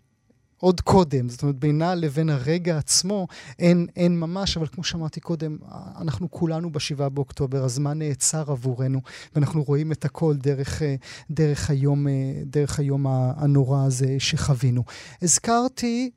עוד 0.59 0.81
קודם, 0.81 1.29
זאת 1.29 1.43
אומרת, 1.43 1.57
בינה 1.57 1.95
לבין 1.95 2.31
הרגע 2.31 2.79
עצמו 2.79 3.27
אין, 3.59 3.87
אין 3.97 4.21
ממש, 4.21 4.57
אבל 4.57 4.67
כמו 4.67 4.85
שאמרתי 4.85 5.21
קודם, 5.21 5.59
אנחנו 6.01 6.31
כולנו 6.31 6.73
בשבעה 6.73 7.09
באוקטובר, 7.09 7.65
הזמן 7.65 7.99
נעצר 7.99 8.51
עבורנו, 8.51 9.01
ואנחנו 9.35 9.63
רואים 9.63 9.93
את 9.93 10.05
הכל 10.05 10.37
דרך, 10.37 10.83
דרך, 11.31 11.71
היום, 11.71 12.07
דרך 12.45 12.79
היום 12.79 13.07
הנורא 13.09 13.85
הזה 13.85 14.17
שחווינו. 14.19 14.85
הזכרתי 15.23 16.11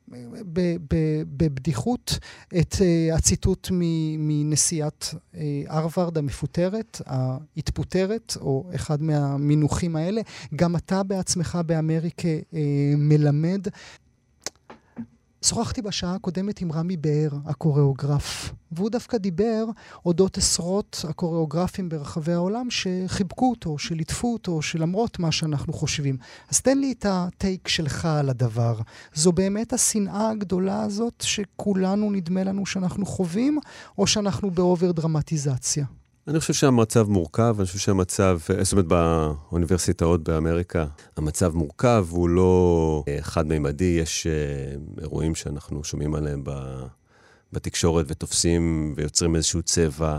בבדיחות 1.36 2.18
את 2.58 2.76
הציטוט 3.12 3.68
מנשיאת 4.18 5.04
הרווארד 5.68 6.18
המפוטרת, 6.18 7.00
ההתפוטרת, 7.06 8.36
או 8.40 8.70
אחד 8.74 9.02
מהמינוחים 9.02 9.96
האלה. 9.96 10.20
גם 10.56 10.76
אתה 10.76 11.02
בעצמך 11.02 11.58
באמריקה 11.66 12.28
מלמד. 12.96 13.66
שוחחתי 15.44 15.82
בשעה 15.82 16.14
הקודמת 16.14 16.60
עם 16.60 16.72
רמי 16.72 16.96
באר, 16.96 17.30
הקוריאוגרף, 17.46 18.52
והוא 18.72 18.90
דווקא 18.90 19.18
דיבר 19.18 19.64
אודות 20.06 20.38
עשרות 20.38 21.04
הקוריאוגרפים 21.08 21.88
ברחבי 21.88 22.32
העולם 22.32 22.66
שחיבקו 22.70 23.50
אותו, 23.50 23.78
שליטפו 23.78 24.32
אותו, 24.32 24.62
שלמרות 24.62 25.18
מה 25.18 25.32
שאנחנו 25.32 25.72
חושבים. 25.72 26.16
אז 26.50 26.60
תן 26.60 26.78
לי 26.78 26.92
את 26.92 27.06
הטייק 27.08 27.68
שלך 27.68 28.04
על 28.04 28.30
הדבר. 28.30 28.78
זו 29.14 29.32
באמת 29.32 29.72
השנאה 29.72 30.30
הגדולה 30.30 30.82
הזאת 30.82 31.24
שכולנו 31.26 32.10
נדמה 32.10 32.44
לנו 32.44 32.66
שאנחנו 32.66 33.06
חווים, 33.06 33.58
או 33.98 34.06
שאנחנו 34.06 34.50
באובר 34.50 34.92
דרמטיזציה? 34.92 35.99
אני 36.28 36.40
חושב 36.40 36.52
שהמצב 36.54 37.08
מורכב, 37.08 37.54
אני 37.58 37.66
חושב 37.66 37.78
שהמצב, 37.78 38.38
זאת 38.62 38.72
אומרת, 38.72 38.86
באוניברסיטאות 38.86 40.22
באמריקה, 40.22 40.86
המצב 41.16 41.54
מורכב, 41.54 42.06
הוא 42.10 42.28
לא 42.28 43.04
אה, 43.08 43.18
חד-מימדי, 43.20 43.98
יש 44.02 44.26
אה, 44.26 44.32
אירועים 45.00 45.34
שאנחנו 45.34 45.84
שומעים 45.84 46.14
עליהם 46.14 46.44
בתקשורת 47.52 48.06
ותופסים 48.08 48.94
ויוצרים 48.96 49.36
איזשהו 49.36 49.62
צבע, 49.62 50.18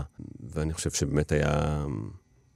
ואני 0.50 0.72
חושב 0.72 0.90
שבאמת 0.90 1.32
היה 1.32 1.84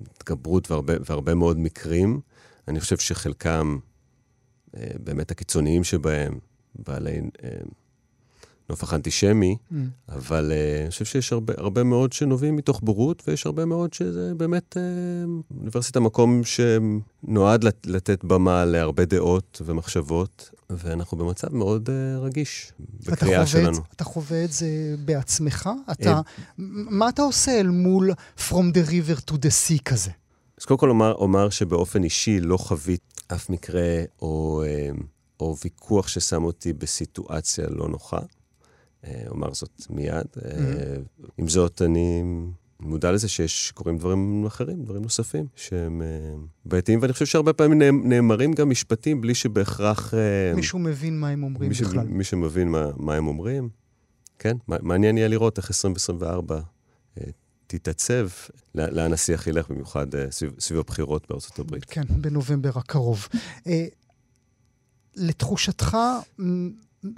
התגברות 0.00 0.70
והרבה, 0.70 0.94
והרבה 1.08 1.34
מאוד 1.34 1.58
מקרים. 1.58 2.20
אני 2.68 2.80
חושב 2.80 2.98
שחלקם, 2.98 3.78
אה, 4.76 4.86
באמת 5.04 5.30
הקיצוניים 5.30 5.84
שבהם, 5.84 6.38
בעלי 6.74 7.20
נופח 8.70 8.94
אנטישמי, 8.94 9.56
mm. 9.56 9.74
אבל 10.08 10.52
uh, 10.52 10.82
אני 10.82 10.90
חושב 10.90 11.04
שיש 11.04 11.32
הרבה, 11.32 11.54
הרבה 11.56 11.82
מאוד 11.84 12.12
שנובעים 12.12 12.56
מתוך 12.56 12.80
בורות, 12.82 13.22
ויש 13.26 13.46
הרבה 13.46 13.64
מאוד 13.64 13.92
שזה 13.92 14.34
באמת 14.36 14.76
uh, 14.76 15.56
אוניברסיטה 15.60 16.00
מקום 16.00 16.40
שנועד 16.44 17.64
לת, 17.64 17.86
לתת 17.86 18.24
במה 18.24 18.64
להרבה 18.64 19.04
דעות 19.04 19.62
ומחשבות, 19.64 20.50
ואנחנו 20.70 21.18
במצב 21.18 21.54
מאוד 21.54 21.88
uh, 21.88 22.20
רגיש 22.20 22.72
בקריאה 23.06 23.46
שלנו. 23.46 23.78
אתה 23.96 24.04
חווה 24.04 24.44
את 24.44 24.52
זה 24.52 24.94
בעצמך? 25.04 25.70
אתה, 25.92 26.20
מה 26.58 27.08
אתה 27.08 27.22
עושה 27.22 27.60
אל 27.60 27.68
מול 27.68 28.10
From 28.48 28.72
the 28.74 28.88
River 28.90 29.20
to 29.30 29.34
the 29.34 29.50
Sea 29.68 29.82
כזה? 29.84 30.10
אז 30.60 30.64
קודם 30.64 30.78
כל 30.78 30.90
אומר, 30.90 31.14
אומר 31.14 31.50
שבאופן 31.50 32.04
אישי 32.04 32.40
לא 32.40 32.56
חווית 32.56 33.22
אף 33.28 33.50
מקרה 33.50 34.02
או, 34.22 34.62
או 35.40 35.56
ויכוח 35.64 36.08
ששם 36.08 36.44
אותי 36.44 36.72
בסיטואציה 36.72 37.66
לא 37.68 37.88
נוחה. 37.88 38.18
אה, 39.06 39.22
אומר 39.28 39.54
זאת 39.54 39.86
מיד. 39.90 40.26
Mm-hmm. 40.36 41.26
עם 41.38 41.48
זאת, 41.48 41.82
אני 41.82 42.22
מודע 42.80 43.12
לזה 43.12 43.28
שיש, 43.28 43.72
קורים 43.74 43.98
דברים 43.98 44.44
אחרים, 44.46 44.84
דברים 44.84 45.02
נוספים, 45.02 45.46
שהם 45.56 46.02
אה, 46.02 46.06
בעייתיים, 46.64 46.98
ואני 47.02 47.12
חושב 47.12 47.26
שהרבה 47.26 47.52
פעמים 47.52 47.82
נאמרים 48.08 48.52
גם 48.52 48.70
משפטים 48.70 49.20
בלי 49.20 49.34
שבהכרח... 49.34 50.14
מישהו 50.54 50.78
מבין 50.78 51.20
מה 51.20 51.28
הם 51.28 51.42
אומרים 51.42 51.70
מי 51.70 51.76
בכלל. 51.80 52.06
מי 52.06 52.24
שמבין 52.24 52.68
מה, 52.68 52.90
מה 52.96 53.14
הם 53.14 53.26
אומרים, 53.26 53.68
כן? 54.38 54.56
מעניין 54.68 55.18
יהיה 55.18 55.28
לראות 55.28 55.58
איך 55.58 55.70
2024 55.70 56.60
תתעצב, 57.66 58.28
לאן 58.74 59.12
השיח 59.12 59.46
ילך, 59.46 59.70
במיוחד 59.70 60.06
סביב, 60.30 60.52
סביב 60.58 60.80
הבחירות 60.80 61.26
בארצות 61.30 61.58
הברית. 61.58 61.84
כן, 61.84 62.02
בנובמבר 62.08 62.70
הקרוב. 62.74 63.28
לתחושתך, 65.16 65.96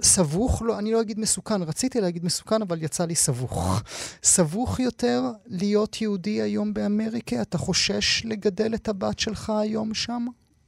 סבוך, 0.01 0.61
לא, 0.61 0.79
אני 0.79 0.91
לא 0.91 1.01
אגיד 1.01 1.19
מסוכן, 1.19 1.61
רציתי 1.61 2.01
להגיד 2.01 2.25
מסוכן, 2.25 2.61
אבל 2.61 2.83
יצא 2.83 3.05
לי 3.05 3.15
סבוך. 3.15 3.81
סבוך 4.23 4.79
יותר 4.79 5.23
להיות 5.45 6.01
יהודי 6.01 6.41
היום 6.41 6.73
באמריקה? 6.73 7.41
אתה 7.41 7.57
חושש 7.57 8.25
לגדל 8.25 8.73
את 8.75 8.87
הבת 8.87 9.19
שלך 9.19 9.49
היום 9.49 9.93
שם? 9.93 10.25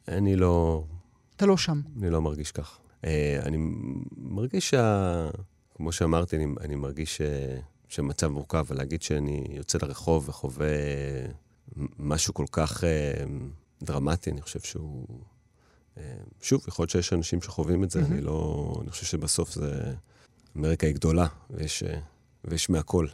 אני 0.07 0.35
לא... 0.35 0.83
אתה 1.35 1.45
לא 1.45 1.57
שם. 1.57 1.81
אני 1.99 2.09
לא 2.09 2.21
מרגיש 2.21 2.51
כך. 2.51 2.79
אה, 3.05 3.39
אני 3.43 3.57
מרגיש 4.17 4.69
שה... 4.69 5.29
כמו 5.75 5.91
שאמרתי, 5.91 6.35
אני, 6.35 6.45
אני 6.61 6.75
מרגיש 6.75 7.17
ש... 7.17 7.21
שמצב 7.87 8.27
מורכב, 8.27 8.65
ולהגיד 8.69 9.01
שאני 9.01 9.45
יוצא 9.49 9.77
לרחוב 9.81 10.29
וחווה 10.29 10.67
משהו 11.99 12.33
כל 12.33 12.45
כך 12.51 12.83
אה, 12.83 13.23
דרמטי, 13.83 14.31
אני 14.31 14.41
חושב 14.41 14.59
שהוא... 14.59 15.07
אה, 15.98 16.03
שוב, 16.41 16.65
יכול 16.67 16.83
להיות 16.83 16.89
שיש 16.89 17.13
אנשים 17.13 17.41
שחווים 17.41 17.83
את 17.83 17.91
זה. 17.91 18.00
אני 18.00 18.21
לא... 18.21 18.74
אני 18.81 18.91
חושב 18.91 19.05
שבסוף 19.05 19.51
זה... 19.51 19.93
אמריקה 20.57 20.88
היא 20.88 20.95
גדולה, 20.95 21.27
ויש, 21.50 21.83
אה, 21.83 22.00
ויש 22.45 22.69
מהכל. 22.69 23.07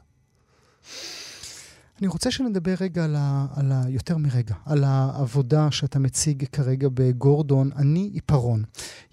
אני 2.00 2.08
רוצה 2.08 2.32
שנדבר 2.32 2.74
רגע 2.80 3.04
על, 3.04 3.16
ה, 3.18 3.46
על 3.56 3.72
ה... 3.72 3.84
יותר 3.90 4.18
מרגע, 4.18 4.56
על 4.66 4.84
העבודה 4.84 5.72
שאתה 5.72 6.00
מציג 6.00 6.46
כרגע 6.52 6.88
בגורדון, 6.94 7.70
אני 7.76 8.10
עיפרון. 8.14 8.64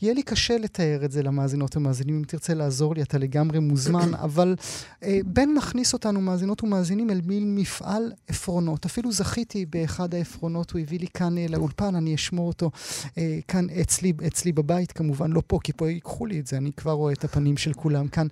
יהיה 0.02 0.14
לי 0.14 0.22
קשה 0.22 0.58
לתאר 0.58 1.04
את 1.04 1.12
זה 1.12 1.22
למאזינות 1.22 1.76
ומאזינים, 1.76 2.16
אם 2.16 2.24
תרצה 2.24 2.54
לעזור 2.54 2.94
לי, 2.94 3.02
אתה 3.02 3.18
לגמרי 3.18 3.58
מוזמן, 3.58 4.14
אבל 4.26 4.56
אה, 5.02 5.18
בין 5.26 5.54
נכניס 5.54 5.92
אותנו, 5.92 6.20
מאזינות 6.20 6.64
ומאזינים, 6.64 7.10
אל 7.10 7.20
מין 7.24 7.54
מפעל 7.54 8.12
עפרונות. 8.28 8.84
אפילו 8.84 9.12
זכיתי 9.12 9.66
באחד 9.66 10.14
העפרונות, 10.14 10.70
הוא 10.70 10.80
הביא 10.80 11.00
לי 11.00 11.06
כאן 11.14 11.38
אה, 11.38 11.46
לאולפן, 11.48 11.94
אני 11.94 12.14
אשמור 12.14 12.48
אותו 12.48 12.70
אה, 13.18 13.38
כאן 13.48 13.66
אצלי, 13.80 14.12
אצלי 14.26 14.52
בבית, 14.52 14.92
כמובן 14.92 15.32
לא 15.32 15.42
פה, 15.46 15.58
כי 15.64 15.72
פה 15.72 15.90
ייקחו 15.90 16.26
לי 16.26 16.40
את 16.40 16.46
זה, 16.46 16.56
אני 16.56 16.72
כבר 16.72 16.92
רואה 16.92 17.12
את 17.12 17.24
הפנים 17.24 17.56
של 17.56 17.72
כולם 17.72 18.08
כאן. 18.08 18.26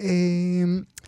אה, 0.00 0.59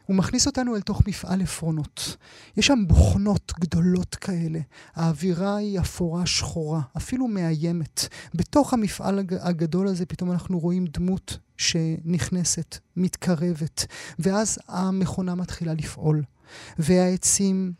הוא 0.07 0.17
מכניס 0.17 0.47
אותנו 0.47 0.77
אל 0.77 0.81
תוך 0.81 1.03
מפעל 1.07 1.41
עפרונות. 1.41 2.17
יש 2.57 2.67
שם 2.67 2.79
בוכנות 2.87 3.53
גדולות 3.61 4.15
כאלה. 4.15 4.61
האווירה 4.95 5.57
היא 5.57 5.81
אפורה 5.81 6.27
שחורה, 6.27 6.81
אפילו 6.97 7.29
מאיימת. 7.29 8.09
בתוך 8.35 8.73
המפעל 8.73 9.21
הגדול 9.41 9.89
הזה 9.89 10.07
פתאום 10.07 10.33
אנחנו 10.33 10.59
רואים 10.59 10.87
דמות 10.87 11.39
שנכנסת, 11.57 12.79
מתקרבת, 12.97 13.87
ואז 14.19 14.59
המכונה 14.69 15.35
מתחילה 15.35 15.75
לפעול. 15.75 16.23
והעצים 16.79 17.73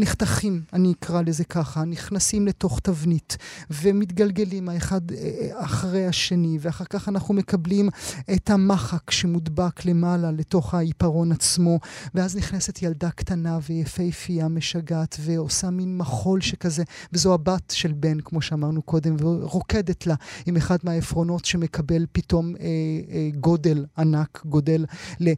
נחתכים, 0.00 0.62
אני 0.72 0.92
אקרא 0.92 1.22
לזה 1.22 1.44
ככה, 1.44 1.84
נכנסים 1.84 2.46
לתוך 2.46 2.80
תבנית 2.80 3.36
ומתגלגלים 3.70 4.68
האחד 4.68 5.00
אה, 5.12 5.16
אה, 5.16 5.64
אחרי 5.64 6.06
השני, 6.06 6.58
ואחר 6.60 6.84
כך 6.84 7.08
אנחנו 7.08 7.34
מקבלים 7.34 7.88
את 8.34 8.50
המחק 8.50 9.10
שמודבק 9.10 9.84
למעלה 9.84 10.30
לתוך 10.30 10.74
העיפרון 10.74 11.32
עצמו, 11.32 11.80
ואז 12.14 12.36
נכנסת 12.36 12.82
ילדה 12.82 13.10
קטנה 13.10 13.58
ויפהפייה 13.68 14.48
משגעת 14.48 15.16
ועושה 15.20 15.70
מין 15.70 15.96
מחול 15.96 16.40
שכזה, 16.40 16.84
וזו 17.12 17.34
הבת 17.34 17.70
של 17.76 17.92
בן, 17.92 18.20
כמו 18.20 18.42
שאמרנו 18.42 18.82
קודם, 18.82 19.16
ורוקדת 19.18 20.06
לה 20.06 20.14
עם 20.46 20.56
אחד 20.56 20.78
מהעפרונות 20.82 21.44
שמקבל 21.44 22.06
פתאום 22.12 22.56
אה, 22.56 22.64
אה, 23.10 23.30
גודל 23.40 23.86
ענק, 23.98 24.42
גודל 24.44 24.84
ל... 25.20 25.32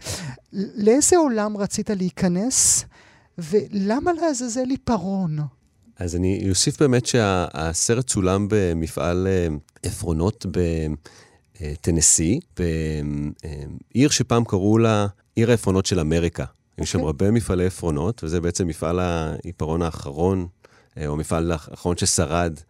לאיזה 0.52 1.16
עולם 1.16 1.56
רצית 1.56 1.90
להיכנס? 1.90 2.84
ולמה 3.38 4.12
לעזאזל 4.12 4.70
עיפרון? 4.70 5.38
אז 5.96 6.16
אני 6.16 6.46
אוסיף 6.50 6.80
באמת 6.80 7.06
שהסרט 7.06 8.06
צולם 8.06 8.46
במפעל 8.50 9.26
אה, 9.26 9.48
עפרונות 9.82 10.46
בטנסי, 11.60 12.40
בעיר 12.56 14.10
שפעם 14.10 14.44
קראו 14.44 14.78
לה 14.78 15.06
עיר 15.36 15.50
העפרונות 15.50 15.86
של 15.86 16.00
אמריקה. 16.00 16.44
Okay. 16.44 16.82
יש 16.82 16.92
שם 16.92 16.98
אוקיי. 16.98 17.06
הרבה 17.06 17.30
מפעלי 17.30 17.66
עפרונות, 17.66 18.24
וזה 18.24 18.40
בעצם 18.40 18.66
מפעל 18.66 18.98
העיפרון 18.98 19.82
האחרון, 19.82 20.46
אה, 20.98 21.06
או 21.06 21.12
המפעל 21.12 21.52
האחרון 21.52 21.96
ששרד 21.96 22.52
אה, 22.58 22.62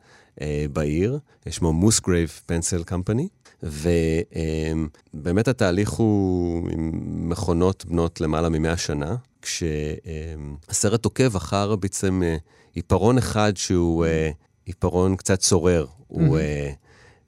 בעיר, 0.73 1.19
שמו 1.51 1.73
מוסגרייב 1.73 2.41
פנסל 2.47 2.83
קמפני. 2.85 3.29
ובאמת 3.63 5.49
התהליך 5.49 5.91
הוא 5.91 6.71
עם 6.71 6.91
מכונות 7.29 7.85
בנות 7.89 8.21
למעלה 8.21 8.49
מ-100 8.49 8.77
שנה, 8.77 9.17
כשהסרט 9.43 11.05
עוקב 11.05 11.37
אחר 11.37 11.77
בעצם 11.77 12.23
אה, 12.25 12.37
עיפרון 12.73 13.19
אחד 13.19 13.53
שהוא 13.57 14.05
אה, 14.05 14.31
עיפרון 14.65 15.17
קצת 15.17 15.39
צורר. 15.39 15.87
הוא, 16.07 16.39
אה, 16.39 16.71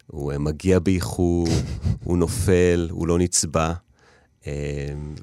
הוא 0.06 0.32
מגיע 0.38 0.78
באיחור, 0.78 1.46
הוא 2.04 2.18
נופל, 2.18 2.88
הוא 2.90 3.08
לא 3.08 3.18
נצבע. 3.18 3.72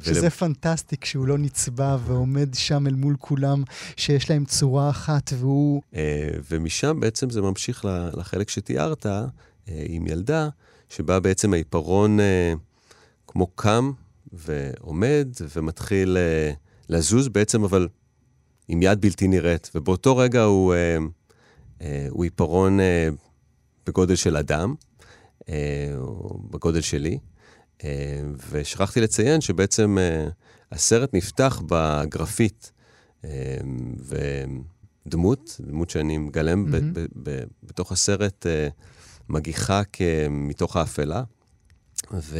שזה 0.02 0.22
ול... 0.22 0.30
פנטסטי 0.30 0.98
כשהוא 0.98 1.28
לא 1.28 1.38
נצבע 1.38 1.98
ועומד 2.06 2.54
שם 2.54 2.88
אל 2.88 2.96
מול 2.96 3.16
כולם, 3.20 3.64
שיש 3.98 4.30
להם 4.30 4.46
צורה 4.46 4.90
אחת 4.90 5.34
והוא... 5.38 5.82
ומשם 6.50 7.00
בעצם 7.00 7.30
זה 7.30 7.42
ממשיך 7.42 7.86
לחלק 8.14 8.50
שתיארת, 8.50 9.06
עם 9.68 10.08
ילדה, 10.08 10.50
שבה 10.90 11.20
בעצם 11.20 11.54
העיפרון 11.54 12.20
כמו 13.28 13.48
קם 13.48 13.92
ועומד 14.34 15.28
ומתחיל 15.56 16.18
לזוז 16.90 17.28
בעצם, 17.28 17.64
אבל 17.64 17.88
עם 18.68 18.82
יד 18.82 19.02
בלתי 19.02 19.28
נראית. 19.28 19.72
ובאותו 19.76 20.18
רגע 20.18 20.44
הוא, 20.44 20.74
אה, 20.74 20.98
אה, 21.82 22.08
הוא 22.10 22.24
עיפרון 22.24 22.80
אה, 22.80 23.10
בגודל 23.86 24.16
של 24.16 24.38
אדם, 24.38 24.76
אה, 25.50 25.94
או 25.98 26.40
בגודל 26.52 26.82
שלי. 26.82 27.20
אה, 27.84 28.22
ושכחתי 28.50 29.02
לציין 29.02 29.42
שבעצם 29.42 29.98
אה, 29.98 30.28
הסרט 30.72 31.14
נפתח 31.14 31.62
בגרפית, 31.68 32.72
אה, 33.26 33.58
ודמות, 35.06 35.62
דמות 35.62 35.90
שאני 35.90 36.18
מגלם 36.18 36.66
mm-hmm. 36.66 36.72
ב- 36.72 37.00
ב- 37.00 37.30
ב- 37.30 37.44
בתוך 37.64 37.92
הסרט, 37.92 38.46
מגיחה 39.30 39.82
מתוך 40.30 40.78
האפלה, 40.78 41.24
ו, 42.14 42.40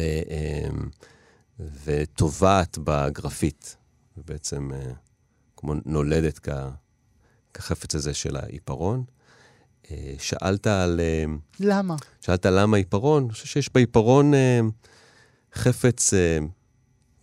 וטובעת 1.84 2.78
בגרפית. 2.84 3.76
ובעצם 4.16 4.70
כמו 5.56 5.74
נולדת 5.86 6.38
כ, 6.38 6.48
כחפץ 7.54 7.94
הזה 7.94 8.14
של 8.14 8.36
העיפרון. 8.36 9.04
שאלת 10.18 10.66
על... 10.66 11.00
למה? 11.60 11.96
שאלת 12.20 12.46
למה 12.46 12.76
עיפרון? 12.76 13.22
אני 13.22 13.32
חושב 13.32 13.46
שיש 13.46 13.70
בעיפרון 13.74 14.32
חפץ 15.54 16.14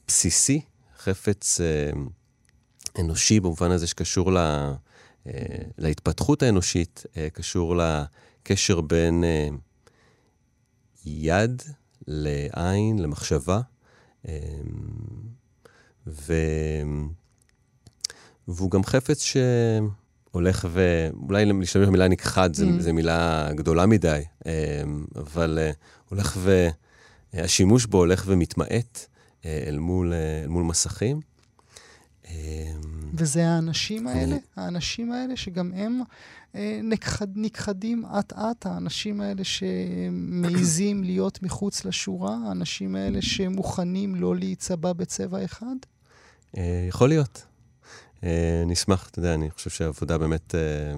בסיסי, 0.07 0.61
חפץ 0.97 1.59
אנושי 2.99 3.39
במובן 3.39 3.71
הזה 3.71 3.88
שקשור 3.88 4.31
לה, 4.31 4.73
להתפתחות 5.77 6.43
האנושית, 6.43 7.03
קשור 7.33 7.75
לקשר 7.75 8.81
בין 8.81 9.23
יד 11.05 11.61
לעין, 12.07 12.99
למחשבה. 12.99 13.61
ו... 16.07 16.33
והוא 18.47 18.71
גם 18.71 18.83
חפץ 18.83 19.23
שהולך 19.23 20.67
ו... 20.69 21.07
אולי 21.29 21.45
להשתמש 21.45 21.88
במילה 21.88 22.07
נכחד, 22.07 22.49
mm. 22.55 22.81
זו 22.81 22.93
מילה 22.93 23.49
גדולה 23.55 23.85
מדי, 23.85 24.21
אמ, 24.45 25.05
אבל 25.15 25.59
אה, 25.61 25.71
הולך 26.09 26.38
ו... 26.38 26.67
השימוש 27.43 27.86
בו 27.86 27.98
הולך 27.98 28.24
ומתמעט 28.28 29.06
אה, 29.45 29.63
אל 29.67 29.80
מול, 29.80 30.13
אה, 30.13 30.41
אל 30.43 30.48
מול 30.48 30.63
מסכים. 30.63 31.19
אמ, 32.30 32.34
וזה 33.13 33.48
האנשים 33.48 34.08
האלה, 34.08 34.38
האנשים 34.56 35.12
האלה 35.12 35.36
שגם 35.36 35.71
הם 35.74 36.02
נכחד, 36.84 37.28
נכחדים 37.36 38.06
אט-אט, 38.06 38.65
האנשים 38.65 39.21
האלה 39.21 39.43
שמעיזים 39.43 41.04
להיות 41.04 41.43
מחוץ 41.43 41.86
לשורה, 41.86 42.38
האנשים 42.48 42.95
האלה 42.95 43.21
שמוכנים 43.21 44.15
לא 44.15 44.36
להיצבע 44.36 44.93
בצבע 44.93 45.45
אחד? 45.45 45.76
אה, 46.58 46.86
יכול 46.89 47.10
להיות. 47.10 47.45
אה, 48.24 48.63
נשמח, 48.65 49.10
אתה 49.10 49.19
יודע, 49.19 49.34
אני 49.34 49.52
חושב 49.52 49.69
שהעבודה 49.69 50.17
באמת... 50.17 50.56
אה, 50.56 50.93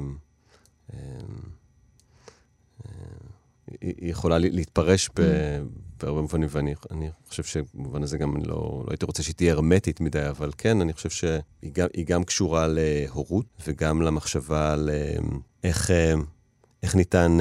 היא 3.82 4.12
יכולה 4.12 4.38
להתפרש 4.38 5.08
mm. 5.08 5.12
בהרבה 6.00 6.22
מובנים, 6.22 6.50
ואני 6.56 7.10
חושב 7.28 7.44
שבמובן 7.44 8.04
הזה 8.04 8.18
גם 8.18 8.38
לא, 8.38 8.44
לא 8.46 8.86
הייתי 8.90 9.06
רוצה 9.06 9.24
שהיא 9.24 9.36
תהיה 9.36 9.54
הרמטית 9.54 10.00
מדי, 10.00 10.30
אבל 10.30 10.52
כן, 10.58 10.82
אני 10.82 10.94
חושב 10.94 11.10
שהיא 11.10 11.72
גם, 11.72 11.88
גם 12.06 12.24
קשורה 12.24 12.68
להורות 12.68 13.46
וגם 13.68 14.02
למחשבה 14.02 14.74
על 14.74 14.90
איך, 15.64 15.92
איך 16.84 16.96
ניתן 16.96 17.38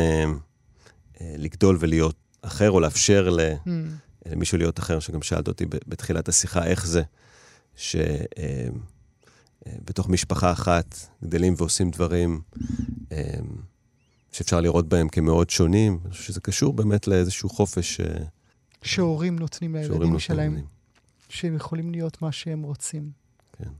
לגדול 1.20 1.76
ולהיות 1.80 2.16
אחר, 2.42 2.70
או 2.70 2.80
לאפשר 2.80 3.36
mm. 3.66 3.68
למישהו 4.26 4.58
להיות 4.58 4.78
אחר, 4.78 5.00
שגם 5.00 5.22
שאלת 5.22 5.48
אותי 5.48 5.66
בתחילת 5.86 6.28
השיחה, 6.28 6.66
איך 6.66 6.86
זה 6.86 7.02
שבתוך 7.76 8.88
משפחה 10.08 10.52
אחת 10.52 10.96
גדלים 11.24 11.54
ועושים 11.56 11.90
דברים 11.90 12.40
שאפשר 14.32 14.60
לראות 14.60 14.88
בהם 14.88 15.08
כמאוד 15.08 15.50
שונים. 15.50 15.98
אני 16.04 16.10
חושב 16.10 16.22
שזה 16.22 16.40
קשור 16.40 16.72
באמת 16.72 17.06
לאיזשהו 17.06 17.48
חופש. 17.48 18.00
שהורים 18.82 19.38
נותנים 19.38 19.74
לילדים 19.74 20.18
שלהם, 20.18 20.56
שהם 21.28 21.56
יכולים 21.56 21.90
להיות 21.90 22.22
מה 22.22 22.32
שהם 22.32 22.62
רוצים. 22.62 23.10
כן. 23.52 23.70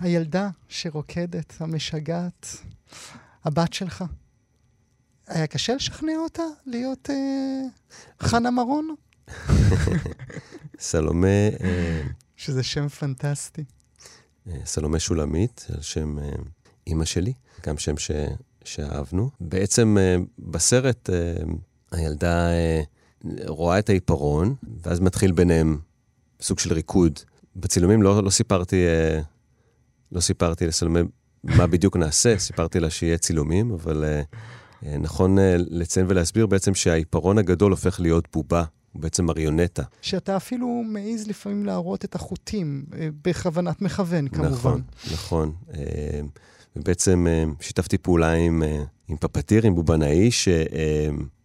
הילדה 0.00 0.50
שרוקדת, 0.68 1.54
המשגעת, 1.60 2.56
הבת 3.44 3.72
שלך, 3.72 4.04
היה 5.26 5.46
קשה 5.46 5.74
לשכנע 5.74 6.12
אותה 6.18 6.42
להיות 6.66 7.10
אה, 7.10 7.60
חנה 8.20 8.50
מרון? 8.50 8.94
סלומה... 10.78 11.48
אה, 11.60 12.02
שזה 12.36 12.62
שם 12.62 12.88
פנטסטי. 12.88 13.64
אה, 14.48 14.58
סלומה 14.64 14.98
שולמית, 14.98 15.66
על 15.74 15.82
שם 15.82 16.18
אה, 16.18 16.30
אימא 16.86 17.04
שלי, 17.04 17.32
גם 17.66 17.78
שם 17.78 17.98
ש... 17.98 18.10
שאהבנו. 18.64 19.30
בעצם 19.40 19.96
בסרט 20.38 21.10
הילדה 21.90 22.48
רואה 23.46 23.78
את 23.78 23.88
העיפרון, 23.88 24.54
ואז 24.82 25.00
מתחיל 25.00 25.32
ביניהם 25.32 25.78
סוג 26.40 26.58
של 26.58 26.72
ריקוד. 26.72 27.18
בצילומים 27.56 28.02
לא, 28.02 28.24
לא 28.24 28.30
סיפרתי, 28.30 28.86
אה, 28.86 29.20
לא 30.12 30.20
סיפרתי 30.20 30.66
לסלומי 30.66 31.00
מה 31.44 31.66
בדיוק 31.66 31.96
נעשה, 31.96 32.38
סיפרתי 32.48 32.80
לה 32.80 32.90
שיהיה 32.90 33.18
צילומים, 33.18 33.72
אבל 33.72 34.04
אה, 34.04 34.22
אה, 34.86 34.98
נכון 34.98 35.38
אה, 35.38 35.56
לציין 35.58 36.06
ולהסביר 36.08 36.46
בעצם 36.46 36.74
שהעיפרון 36.74 37.38
הגדול 37.38 37.70
הופך 37.70 38.00
להיות 38.00 38.28
בובה, 38.32 38.64
הוא 38.92 39.02
בעצם 39.02 39.24
מריונטה. 39.24 39.82
שאתה 40.02 40.36
אפילו 40.36 40.82
מעז 40.86 41.28
לפעמים 41.28 41.66
להראות 41.66 42.04
את 42.04 42.14
החוטים, 42.14 42.84
אה, 42.98 43.08
בכוונת 43.24 43.82
מכוון 43.82 44.28
כמובן. 44.28 44.52
נכון, 44.52 44.82
נכון. 45.12 45.52
אה, 45.74 46.20
ובעצם 46.76 47.26
אה, 47.28 47.44
שיתפתי 47.60 47.98
פעולה 47.98 48.32
עם, 48.32 48.62
אה, 48.62 48.84
עם 49.08 49.16
פפטיר, 49.16 49.66
עם 49.66 49.74
בובנאי, 49.74 50.30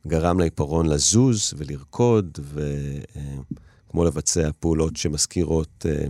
שגרם 0.05 0.39
לעיפרון 0.39 0.85
לזוז 0.85 1.53
ולרקוד, 1.57 2.39
וכמו 2.53 4.03
לבצע 4.05 4.49
פעולות 4.59 4.95
שמזכירות 4.97 5.85
אה, 5.89 6.05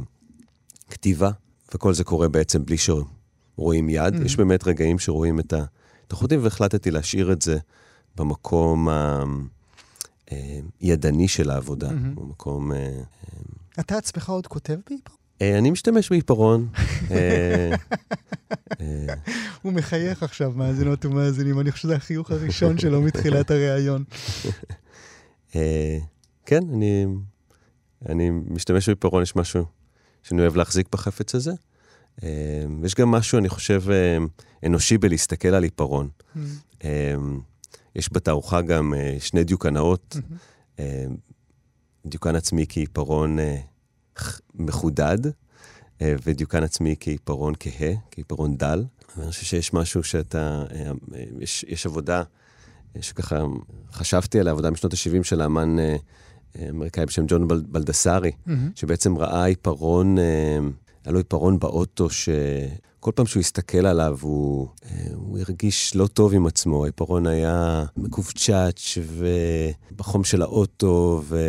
כתיבה, 0.90 1.32
וכל 1.76 1.94
זה 1.94 2.04
קורה 2.04 2.28
בעצם 2.28 2.66
בלי 2.66 2.78
שרואים 2.78 3.90
יד. 3.90 4.14
Mhm. 4.16 4.26
יש 4.26 4.36
באמת 4.36 4.68
רגעים 4.68 5.00
שרואים 5.00 5.40
את 5.40 5.54
החוטים, 6.12 6.44
והחלטתי 6.44 6.92
להשאיר 6.92 7.32
את 7.32 7.42
זה 7.42 7.58
במקום 8.18 8.88
הידני 10.80 11.28
של 11.28 11.50
העבודה, 11.50 11.90
Mhm. 11.90 12.20
במקום... 12.20 12.72
אה, 12.72 13.02
אתה 13.80 13.98
עצמך 13.98 14.30
עוד 14.30 14.48
כותב 14.48 14.74
בעיפרון? 14.90 15.21
אה, 15.42 15.58
אני 15.58 15.72
משתמש 15.72 16.10
בעיפרון. 16.10 16.68
אה, 17.12 17.72
אה, 18.82 19.14
הוא 19.62 19.74
מחייך 19.74 20.24
עכשיו, 20.24 20.52
מאזינות 20.56 21.06
ומאזינים, 21.06 21.60
אני 21.60 21.72
חושב 21.72 21.82
שזה 21.84 21.96
החיוך 21.96 22.32
הראשון 22.32 22.78
שלו 22.78 23.02
מתחילת 23.02 23.52
הריאיון. 23.52 24.04
כן, 26.46 26.62
אני, 26.74 27.06
אני 28.10 28.30
משתמש 28.30 28.90
בעיפרון, 28.90 29.24
יש 29.24 29.36
משהו 29.36 29.66
שאני 30.24 30.42
אוהב 30.42 30.56
להחזיק 30.56 30.88
בחפץ 30.92 31.36
הזה. 31.36 31.52
יש 32.84 32.96
גם 32.96 33.12
משהו, 33.12 33.38
אני 33.38 33.50
חושב, 33.50 33.84
אנושי 34.66 34.98
בלהסתכל 34.98 35.48
על 35.48 35.64
עיפרון. 35.64 36.10
אה, 36.84 37.16
יש 37.96 38.10
בתערוכה 38.14 38.62
גם 38.62 38.94
שני 39.20 39.44
דיוקנאות, 39.44 40.18
אה, 40.80 41.06
דיוקן 42.06 42.36
עצמי 42.36 42.66
כעיפרון 42.70 43.38
מחודד, 44.56 45.18
אה, 46.02 46.16
ודיוקן 46.26 46.64
עצמי 46.64 46.96
כעיפרון 47.00 47.54
כהה, 47.60 47.94
כעיפרון 48.12 48.58
דל. 48.58 48.84
ואני 49.18 49.32
חושב 49.32 49.46
שיש 49.46 49.74
משהו 49.74 50.04
שאתה, 50.04 50.64
אה, 50.72 50.92
אה, 51.16 51.24
יש, 51.40 51.66
יש 51.68 51.86
עבודה 51.86 52.24
שככה 53.02 53.44
חשבתי 53.94 54.40
עליה, 54.40 54.52
עבודה 54.52 54.72
משנות 54.72 54.94
ה-70 54.94 55.24
של 55.24 55.42
האמן 55.42 55.78
אמריקאי 56.70 57.06
בשם 57.06 57.26
ג'ון 57.28 57.48
בל, 57.48 57.64
בלדסרי, 57.68 58.32
מהמם. 58.46 58.72
שבעצם 58.76 59.18
ראה 59.18 59.46
עיפרון, 59.46 60.18
היה 60.18 61.12
לו 61.14 61.18
עיפרון 61.18 61.60
באוטו, 61.60 62.10
שכל 62.10 63.12
פעם 63.16 63.26
שהוא 63.26 63.42
הסתכל 63.42 63.86
עליו, 63.86 64.18
הוא, 64.22 64.68
הוא 65.14 65.40
הרגיש 65.40 65.96
לא 65.96 66.08
טוב 66.08 66.34
עם 66.34 66.48
עצמו. 66.48 66.84
העיפרון 66.84 67.28
היה 67.28 67.86
מקובצ'אץ' 67.98 68.98
ובחום 69.18 70.24
של 70.24 70.42
האוטו, 70.42 71.22
ו, 71.24 71.40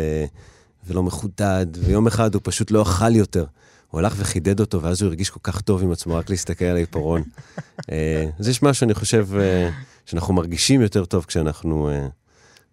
ולא 0.87 1.03
מחודד, 1.03 1.65
ויום 1.79 2.07
אחד 2.07 2.33
הוא 2.33 2.41
פשוט 2.43 2.71
לא 2.71 2.81
אכל 2.81 3.15
יותר. 3.15 3.45
הוא 3.93 3.99
הלך 3.99 4.13
וחידד 4.17 4.59
אותו, 4.59 4.81
ואז 4.81 5.01
הוא 5.01 5.07
הרגיש 5.07 5.29
כל 5.29 5.39
כך 5.43 5.61
טוב 5.61 5.83
עם 5.83 5.91
עצמו, 5.91 6.15
רק 6.15 6.29
להסתכל 6.29 6.65
על 6.65 6.75
העיפרון. 6.75 7.23
אה, 7.91 8.29
אז 8.39 8.47
יש 8.47 8.63
משהו, 8.63 8.85
אני 8.85 8.93
חושב, 8.93 9.27
אה, 9.39 9.69
שאנחנו 10.05 10.33
מרגישים 10.33 10.81
יותר 10.81 11.05
טוב 11.05 11.25
כשאנחנו 11.25 11.89
אה, 11.89 12.07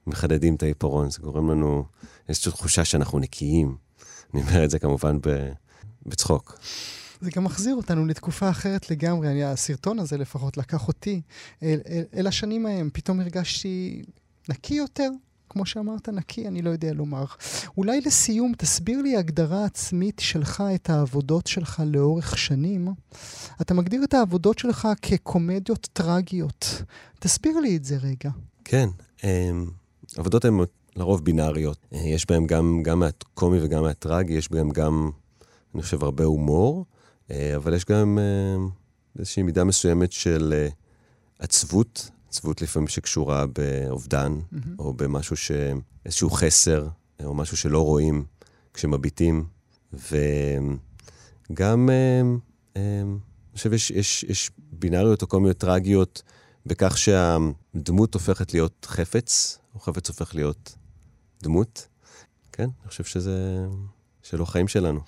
מחדדים 0.07 0.55
את 0.55 0.63
העיפרון. 0.63 1.11
זה 1.11 1.19
גורם 1.23 1.51
לנו 1.51 1.85
איזושהי 2.29 2.53
תחושה 2.53 2.85
שאנחנו 2.85 3.19
נקיים. 3.19 3.77
אני 4.35 4.43
אומר 4.43 4.65
את 4.65 4.71
זה 4.71 4.79
כמובן 4.79 5.19
בצחוק. 6.07 6.59
זה 7.21 7.31
גם 7.37 7.45
מחזיר 7.45 7.75
אותנו 7.75 8.07
לתקופה 8.07 8.51
אחרת 8.51 8.91
לגמרי. 8.91 9.29
אני, 9.29 9.45
הסרטון 9.45 9.99
הזה 9.99 10.19
לפחות 10.19 10.57
לקח 10.57 10.89
אותי 10.89 11.21
אל, 11.63 11.81
אל, 11.89 12.03
אל 12.15 12.27
השנים 12.27 12.67
ההם. 12.67 12.91
פתאום 12.93 13.21
הרגשתי 13.21 14.03
נקי 14.49 14.75
יותר. 14.75 15.11
כמו 15.51 15.67
שאמרת, 15.67 16.09
נקי, 16.09 16.49
אני 16.49 16.63
לא 16.63 16.71
יודע 16.71 16.93
לומר. 16.93 17.25
אולי 17.77 18.01
לסיום, 18.07 18.53
תסביר 18.59 19.03
לי 19.03 19.17
הגדרה 19.17 19.65
עצמית 19.65 20.19
שלך, 20.19 20.63
את 20.75 20.91
העבודות 20.91 21.47
שלך 21.47 21.83
לאורך 21.87 22.39
שנים. 22.39 22.89
אתה 23.61 23.75
מגדיר 23.75 24.05
את 24.05 24.15
העבודות 24.15 24.59
שלך 24.59 24.89
כקומדיות 25.03 25.89
טרגיות. 25.93 26.83
תסביר 27.19 27.61
לי 27.61 27.77
את 27.77 27.85
זה 27.85 27.97
רגע. 27.97 28.31
כן, 28.65 28.89
אה, 29.25 29.51
עבודות 30.17 30.45
הן 30.45 30.55
לרוב 30.97 31.25
בינאריות. 31.25 31.87
יש 31.93 32.27
בהן 32.27 32.47
גם, 32.47 32.83
גם 32.83 32.99
מהקומי 32.99 33.59
וגם 33.63 33.83
מהטרגי, 33.83 34.33
יש 34.33 34.51
בהן 34.51 34.71
גם, 34.71 35.11
אני 35.75 35.83
חושב, 35.83 36.05
הרבה 36.05 36.25
הומור, 36.25 36.85
אה, 37.31 37.57
אבל 37.57 37.75
יש 37.75 37.85
גם 37.85 38.19
אה, 38.19 38.65
איזושהי 39.19 39.43
מידה 39.43 39.65
מסוימת 39.65 40.13
של 40.13 40.55
אה, 40.57 40.69
עצבות, 41.39 42.11
עצבות 42.31 42.63
לפעמים 42.63 42.89
שקשורה 42.89 43.47
באובדן, 43.47 44.41
מהמם. 44.53 44.75
או 44.79 44.93
במשהו 44.93 45.37
ש... 45.37 45.51
איזשהו 46.07 46.31
חסר, 46.31 46.89
או 47.25 47.35
משהו 47.35 47.57
שלא 47.57 47.85
רואים 47.85 48.25
כשמביטים. 48.75 49.45
וגם, 49.93 51.91
אה, 51.91 52.23
אה, 52.77 53.03
אני 53.03 53.57
חושב, 53.57 53.73
יש, 53.73 53.91
יש, 53.91 54.23
יש 54.25 54.51
בינאריות 54.73 55.23
או 55.23 55.27
קומיות 55.27 55.57
טרגיות 55.59 56.23
בכך 56.67 56.99
שהדמות 56.99 58.15
הופכת 58.15 58.55
להיות 58.55 58.87
חפץ, 58.91 59.59
או 59.75 59.81
חפץ 59.81 60.09
הופך 60.09 60.35
להיות 60.35 60.77
דמות. 61.43 61.89
כן, 62.53 62.69
אני 62.83 62.89
חושב 62.89 63.05
שזה... 63.05 63.67
שלו 64.23 64.43
החיים 64.43 64.69
שלנו. 64.69 65.01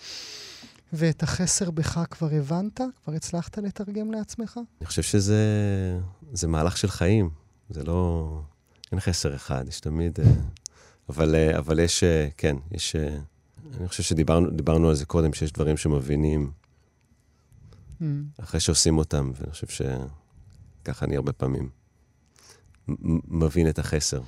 ואת 0.93 1.23
החסר 1.23 1.71
בך 1.71 2.01
כבר 2.11 2.29
הבנת? 2.33 2.81
כבר 3.05 3.13
הצלחת 3.13 3.59
לתרגם 3.59 4.13
לעצמך? 4.13 4.61
אני 4.81 4.87
חושב 4.87 5.03
שזה 5.03 5.41
זה 6.33 6.49
מהלך 6.49 6.77
של 6.77 6.89
חיים. 6.89 7.31
זה 7.71 7.85
לא... 7.85 8.41
אין 8.93 9.01
חסר 9.01 9.35
אחד, 9.35 9.65
יש 9.69 9.81
תמיד... 9.81 10.21
אה, 10.21 10.33
אבל, 11.09 11.35
אה, 11.35 11.59
אבל 11.59 11.79
יש, 11.79 12.05
אה, 12.05 12.29
כן, 12.37 12.57
יש... 12.71 12.97
אני 13.81 13.89
חושב 13.89 14.03
שדיברנו 14.03 14.51
דיברנו 14.51 14.89
על 14.89 14.95
זה 14.95 15.07
קודם, 15.07 15.33
שיש 15.33 15.53
דברים 15.53 15.77
שמבינים 15.77 16.51
Mm. 18.03 18.43
אחרי 18.43 18.61
שעושים 18.61 18.99
אותם, 18.99 19.33
ואני 19.37 19.53
חושב 19.53 19.67
שככה 19.67 21.07
אני 21.07 21.17
הרבה 21.17 21.33
פעמים 21.33 21.69
מבין 23.29 23.69
את 23.69 23.79
החסר. 23.79 24.21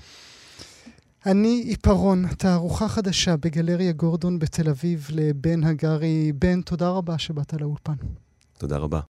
אני 1.26 1.62
עיפרון, 1.66 2.26
תערוכה 2.38 2.88
חדשה 2.88 3.36
בגלריה 3.36 3.92
גורדון 3.92 4.38
בתל 4.38 4.68
אביב 4.68 5.06
לבן 5.10 5.64
הגרי. 5.64 6.32
בן, 6.32 6.60
תודה 6.62 6.88
רבה 6.90 7.18
שבאת 7.18 7.54
לאולפן. 7.60 7.92
תודה 8.58 8.76
רבה. 8.76 9.00